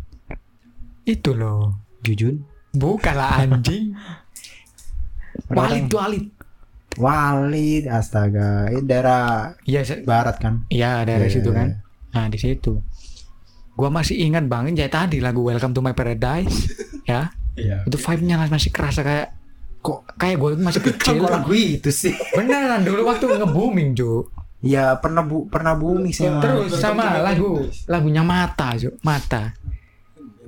itu 1.05 1.33
loh. 1.33 1.73
Jujun. 2.01 2.45
Bukan 2.71 3.15
lah 3.15 3.41
anjing. 3.41 3.97
Walid 5.49 5.89
tuh 5.89 5.99
Walid. 5.99 6.25
Walid, 6.99 7.85
astaga. 7.87 8.69
Ini 8.69 8.83
daerah 8.83 9.55
se- 9.81 10.03
barat 10.03 10.37
kan? 10.37 10.67
iya 10.69 11.01
dari 11.03 11.25
Iya, 11.25 11.33
situ 11.33 11.49
iya, 11.49 11.57
kan. 11.57 11.69
iya. 11.71 11.79
Nah, 12.11 12.27
di 12.27 12.37
situ. 12.37 12.73
Gua 13.73 13.89
masih 13.89 14.19
ingat 14.19 14.45
banget 14.45 14.75
ya 14.77 14.89
tadi 14.91 15.17
lagu 15.19 15.41
Welcome 15.41 15.71
to 15.71 15.81
My 15.81 15.93
Paradise 15.93 16.67
ya. 17.11 17.31
iya 17.55 17.87
Itu 17.87 17.97
vibe-nya 17.97 18.45
masih 18.45 18.69
kerasa 18.69 19.01
kayak 19.01 19.33
kok 19.79 20.03
kayak 20.15 20.37
gue 20.37 20.51
masih 20.59 20.83
kecil. 20.91 21.23
Kok 21.23 21.31
lagu 21.31 21.53
itu 21.55 21.89
sih? 21.89 22.13
Beneran 22.35 22.83
dulu 22.83 23.07
waktu 23.07 23.25
nge-booming, 23.31 23.95
Jo. 23.95 24.27
Ya 24.59 24.99
pernah 24.99 25.23
bu 25.23 25.47
pernah 25.47 25.79
booming 25.79 26.11
sih. 26.11 26.27
Terus 26.27 26.75
sama 26.77 27.23
lagu 27.23 27.63
lagunya 27.87 28.27
Mata, 28.27 28.75
Jo. 28.75 28.91
Mata. 29.01 29.55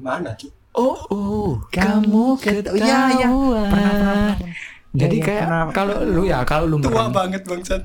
mana 0.01 0.33
cuk 0.33 0.49
Oh, 0.71 0.97
oh, 1.11 1.51
kamu 1.69 2.39
ketawa. 2.39 2.79
Iya, 2.79 2.99
iya. 3.19 3.29
Pernah, 3.29 3.69
pernah, 3.69 3.93
pernah. 4.39 4.55
Jadi 4.91 5.17
iya, 5.19 5.27
kayak 5.27 5.43
pernah. 5.45 5.63
kalau 5.75 5.97
lu 6.07 6.23
ya, 6.25 6.39
kalau 6.47 6.65
lu 6.71 6.77
tua 6.79 6.91
merem, 6.91 7.11
banget 7.11 7.43
bangsat 7.43 7.83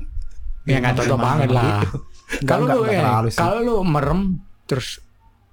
ya 0.66 0.76
nggak 0.78 0.94
tua 0.96 1.18
banget 1.18 1.48
gitu. 1.50 1.56
lah. 1.58 1.82
Enggak, 1.82 2.46
Kalau 2.46 2.64
lu 2.66 2.80
ya, 2.86 3.02
kalau 3.34 3.58
lu 3.62 3.74
merem 3.82 4.20
terus 4.66 5.02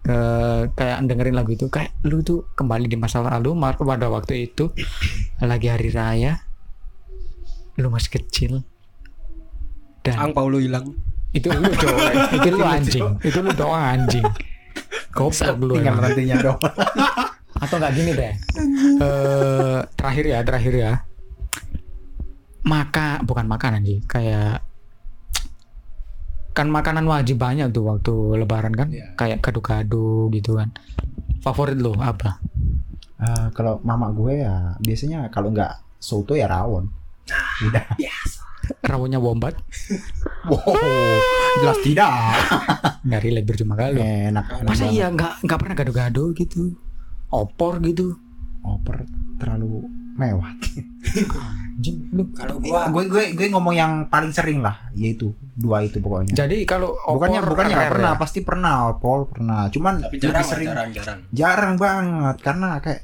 eh, 0.06 0.70
kayak 0.74 0.98
dengerin 1.06 1.34
lagu 1.34 1.52
itu, 1.54 1.66
kayak 1.70 1.94
lu 2.06 2.22
tuh 2.22 2.46
kembali 2.54 2.86
di 2.86 2.98
masa 2.98 3.22
lalu, 3.22 3.54
mar- 3.54 3.78
pada 3.78 4.10
waktu 4.14 4.48
itu 4.48 4.70
lagi 5.42 5.68
hari 5.74 5.90
raya, 5.90 6.38
lu 7.78 7.90
masih 7.90 8.14
kecil 8.14 8.62
dan 10.04 10.16
ang 10.20 10.32
Paulo 10.36 10.60
hilang 10.60 10.92
Itu 11.34 11.50
lu 11.50 11.66
cowok, 11.66 12.12
itu 12.38 12.48
lu 12.54 12.62
anjing, 12.62 13.08
itu 13.26 13.38
lu 13.42 13.50
doang 13.58 13.82
anjing. 13.98 14.22
Goblok 15.10 15.58
lu 15.58 15.74
tinggal 15.82 15.98
nantinya 15.98 16.36
dong 16.44 16.60
Atau 17.64 17.82
nggak 17.82 17.94
gini 17.96 18.12
deh. 18.14 18.34
Eh 19.02 19.80
terakhir 19.98 20.26
ya, 20.30 20.40
terakhir 20.46 20.74
ya. 20.76 20.92
Maka 22.64 23.24
bukan 23.24 23.48
makanan 23.50 23.82
sih, 23.82 24.00
kayak 24.06 24.62
kan 26.54 26.70
makanan 26.70 27.10
wajib 27.10 27.42
banyak 27.42 27.74
tuh 27.74 27.82
waktu 27.88 28.14
lebaran 28.38 28.78
kan, 28.78 28.94
Iya. 28.94 29.18
kayak 29.18 29.42
gado-gado 29.42 30.30
gitu 30.30 30.62
kan. 30.62 30.70
Favorit 31.42 31.82
lo 31.82 31.98
apa? 31.98 32.38
Eh, 33.24 33.48
kalau 33.56 33.80
mama 33.82 34.12
gue 34.12 34.44
ya 34.44 34.76
biasanya 34.84 35.32
kalau 35.32 35.50
nggak 35.50 35.98
soto 35.98 36.36
ya 36.36 36.46
rawon 36.52 36.92
udah 37.64 37.86
Rawonnya 38.84 39.20
wombat, 39.20 39.60
wow 40.50 41.18
jelas 41.62 41.80
tidak 41.84 42.10
nggak 43.08 43.22
relate 43.22 43.48
bercuma 43.48 43.76
kali. 43.76 44.00
enak 44.00 44.46
enak 44.64 44.70
Masa 44.70 44.88
banget. 44.88 44.96
iya 44.96 45.08
nggak 45.12 45.34
nggak 45.44 45.58
pernah 45.60 45.76
gado-gado 45.76 46.24
gitu, 46.34 46.76
opor 47.30 47.84
gitu. 47.84 48.16
oper 48.64 49.04
terlalu 49.44 49.84
mewah 50.16 50.48
Anjing, 51.74 52.06
lu. 52.14 52.30
Kalau 52.38 52.62
gue 52.62 52.70
gua 52.70 53.04
gue 53.10 53.34
gue 53.34 53.48
ngomong 53.50 53.74
yang 53.74 53.92
paling 54.06 54.30
sering 54.30 54.62
lah 54.62 54.78
yaitu 54.94 55.34
dua 55.58 55.82
itu 55.82 55.98
pokoknya 55.98 56.38
Jadi 56.38 56.70
kalau 56.70 56.94
opor 56.94 57.18
bukannya 57.18 57.42
bukannya 57.42 57.76
rare 57.76 57.92
pernah 57.98 58.14
ya? 58.14 58.20
pasti 58.22 58.40
pernah 58.46 58.74
opol 58.94 59.26
pernah 59.26 59.68
cuman 59.74 60.06
tapi 60.06 60.22
lebih 60.22 60.22
jarang 60.22 60.46
sering 60.46 60.68
jarang 60.70 60.90
jarang. 60.94 61.20
jarang 61.34 61.74
banget 61.82 62.36
karena 62.46 62.68
kayak 62.78 63.02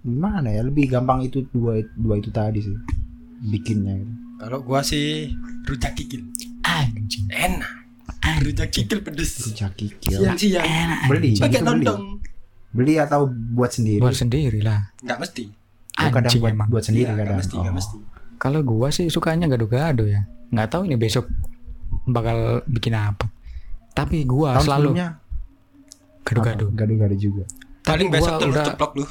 gimana 0.00 0.48
ya 0.48 0.62
lebih 0.64 0.88
gampang 0.88 1.28
itu 1.28 1.44
dua 1.52 1.76
dua 1.92 2.14
itu 2.16 2.32
tadi 2.32 2.64
sih 2.64 2.72
bikinnya 3.52 4.00
gitu. 4.00 4.12
Kalau 4.36 4.58
gua 4.60 4.80
sih 4.80 5.32
rujak 5.64 5.94
kikil. 5.94 6.22
Anjing. 6.62 7.26
Enak. 7.28 7.72
Rujak 8.38 8.68
kikil 8.68 9.00
pedes. 9.00 9.38
rujak 9.44 9.72
kikil 9.74 10.18
Siang-siang. 10.18 10.62
Enak. 10.62 10.98
beli 11.06 11.30
Pakai 11.34 11.60
lontong. 11.60 12.20
beli 12.68 12.94
atau 12.96 13.24
buat 13.26 13.70
sendiri 13.70 13.96
Buat 13.98 14.12
sendiri 14.14 14.60
lah. 14.60 14.92
Enggak 15.00 15.18
mesti. 15.18 15.44
Kadang 15.90 16.22
Anjing 16.22 16.40
buat, 16.40 16.52
emang. 16.52 16.68
buat 16.68 16.84
sendiri 16.84 17.08
nggak 17.08 17.24
kadang 17.24 17.38
mesti, 17.40 17.56
Oh. 17.56 17.72
mesti. 17.72 17.96
Kalau 18.36 18.60
gua 18.62 18.88
sih 18.90 19.08
sukanya 19.08 19.46
gado-gado 19.46 20.04
ya. 20.04 20.28
Nggak 20.48 20.68
tahu 20.68 20.84
ini 20.84 20.94
besok 20.94 21.24
bakal 22.04 22.60
bikin 22.66 22.92
apa. 22.92 23.32
Tapi 23.90 24.22
gua 24.22 24.54
Tahun 24.54 24.66
selalu 24.66 24.90
gado-gado. 26.20 26.66
gado-gado 26.70 27.16
juga 27.16 27.44
Paling 27.80 28.10
Tapi 28.10 28.12
besok 28.12 28.28
gua 28.28 28.40
telur 28.42 28.52
udah- 28.52 28.66
ceplok 28.68 28.92
lu. 28.92 29.06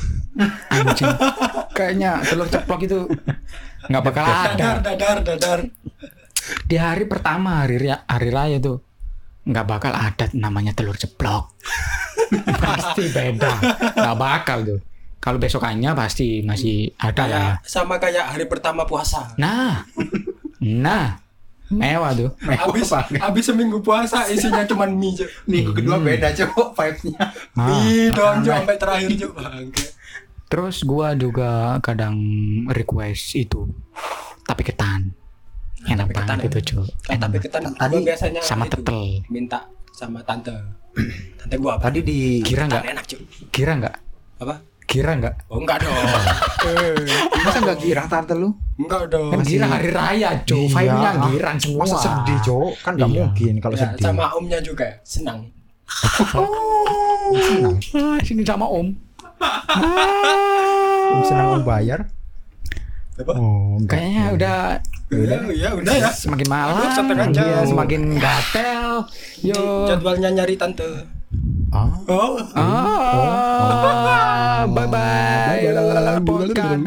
Anjing. 0.70 1.14
Kayaknya 1.76 2.24
telur 2.24 2.48
ceplok 2.48 2.82
itu 2.82 3.00
nggak 3.92 4.04
bakal 4.04 4.24
ada. 4.24 4.56
Dadar, 4.56 4.78
dadar, 4.82 5.18
dadar. 5.22 5.60
Di 6.64 6.78
hari 6.78 7.06
pertama 7.06 7.62
hari 7.62 7.78
hari 7.86 8.30
raya 8.32 8.58
tuh 8.58 8.80
nggak 9.44 9.66
bakal 9.68 9.92
ada 9.92 10.26
namanya 10.34 10.72
telur 10.72 10.96
ceplok. 10.96 11.52
pasti 12.64 13.12
beda. 13.12 13.54
Nggak 13.94 14.18
bakal 14.18 14.60
tuh. 14.64 14.80
Kalau 15.20 15.38
besokannya 15.38 15.92
pasti 15.94 16.42
masih 16.42 16.94
ada 16.96 17.24
lah. 17.26 17.38
ya. 17.58 17.66
Sama 17.66 17.98
kayak 17.98 18.38
hari 18.38 18.46
pertama 18.46 18.86
puasa. 18.86 19.34
Nah, 19.36 19.82
nah, 20.62 21.18
mewah 21.68 22.14
tuh. 22.14 22.30
Habis 22.40 22.94
habis 23.18 23.44
seminggu 23.44 23.82
puasa 23.82 24.30
isinya 24.30 24.62
cuman 24.64 24.94
mie. 24.94 25.26
Minggu 25.50 25.74
kedua 25.74 25.98
Hmm. 25.98 26.06
beda 26.06 26.30
cowok 26.30 26.78
vibes-nya 26.78 27.18
Nah, 27.58 27.66
Mie 27.74 28.14
Cuk, 28.14 28.46
sampai 28.46 28.78
terakhir 28.78 29.10
Cuk. 29.18 29.34
Terus 30.56 30.78
gua 30.82 31.12
juga 31.14 31.52
kadang 31.80 32.16
request 32.70 33.36
itu 33.36 33.68
tapi 34.42 34.64
ketan. 34.64 35.12
Enak 35.84 36.08
Tapi 36.08 36.14
ketan 36.16 36.28
banget 36.32 36.48
itu, 36.48 36.60
Cuk. 36.72 36.88
Kan 37.04 37.20
tapi 37.20 37.38
ketan 37.38 37.62
Tadi 37.70 37.96
biasanya 38.00 38.40
Sama 38.40 38.64
tetel. 38.66 39.20
minta 39.28 39.68
sama 39.92 40.24
tante. 40.24 40.56
Tante 41.36 41.56
gua 41.58 41.76
apa? 41.76 41.84
tadi 41.86 42.00
di 42.02 42.40
Kira 42.40 42.64
Ketan 42.64 42.72
nggak? 42.72 42.84
enak 42.90 43.06
Cuk. 43.06 43.20
Kira 43.50 43.72
nggak? 43.76 43.96
Apa? 44.40 44.56
Kira 44.86 45.12
nggak? 45.14 45.36
Oh 45.46 45.60
enggak 45.60 45.78
dong. 45.82 45.92
masa 47.44 47.60
nggak 47.60 47.80
girang 47.82 48.08
tante 48.08 48.34
lu 48.34 48.50
enggak 48.78 49.04
dong. 49.10 49.30
Kan 49.30 49.40
gira 49.44 49.66
hari 49.68 49.90
raya, 49.92 50.30
Cuk. 50.42 50.56
Iya. 50.64 50.72
Vibe-nya 50.72 51.12
giran 51.28 51.56
semua. 51.60 51.80
masa 51.84 51.96
sedih 52.00 52.40
cowok 52.42 52.74
kan 52.80 52.92
nggak 52.96 53.10
Iya. 53.10 53.18
mungkin 53.20 53.54
kalau 53.60 53.76
Ya, 53.76 53.82
sedih 53.84 54.02
sama 54.02 54.26
omnya 54.40 54.60
juga 54.60 54.88
senang. 55.04 55.52
senang 55.84 56.48
Ah, 57.94 58.18
sini 58.22 58.42
sama 58.42 58.66
Om. 58.66 59.05
Om 61.08 61.22
senang 61.24 61.48
om 61.54 61.64
bayar 61.64 62.00
Apa? 63.16 63.32
oh 63.32 63.78
enggak. 63.78 63.96
Kayaknya 63.96 64.26
udah 64.32 64.60
Ya, 65.06 65.38
ya 65.48 65.70
udah 65.72 65.94
ya. 65.96 66.10
semakin 66.12 66.48
malam, 66.50 66.76
Aduh, 66.76 66.92
setengah 66.92 67.28
jam. 67.30 67.46
iya, 67.46 67.60
semakin 67.64 68.02
gatel. 68.18 69.06
Yo. 69.40 69.86
Jadwalnya 69.86 70.30
nyari 70.34 70.56
tante. 70.56 70.88
ah 71.70 71.94
Oh. 72.10 72.42
Ah, 72.52 74.66
bye 74.66 74.90
bye. 74.90 75.62
Bye-bye. 75.62 76.26
Podcast. 76.26 76.82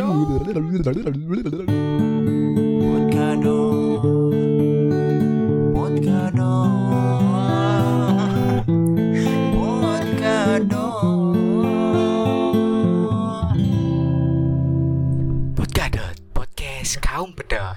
kaum 17.18 17.34
beda. 17.34 17.74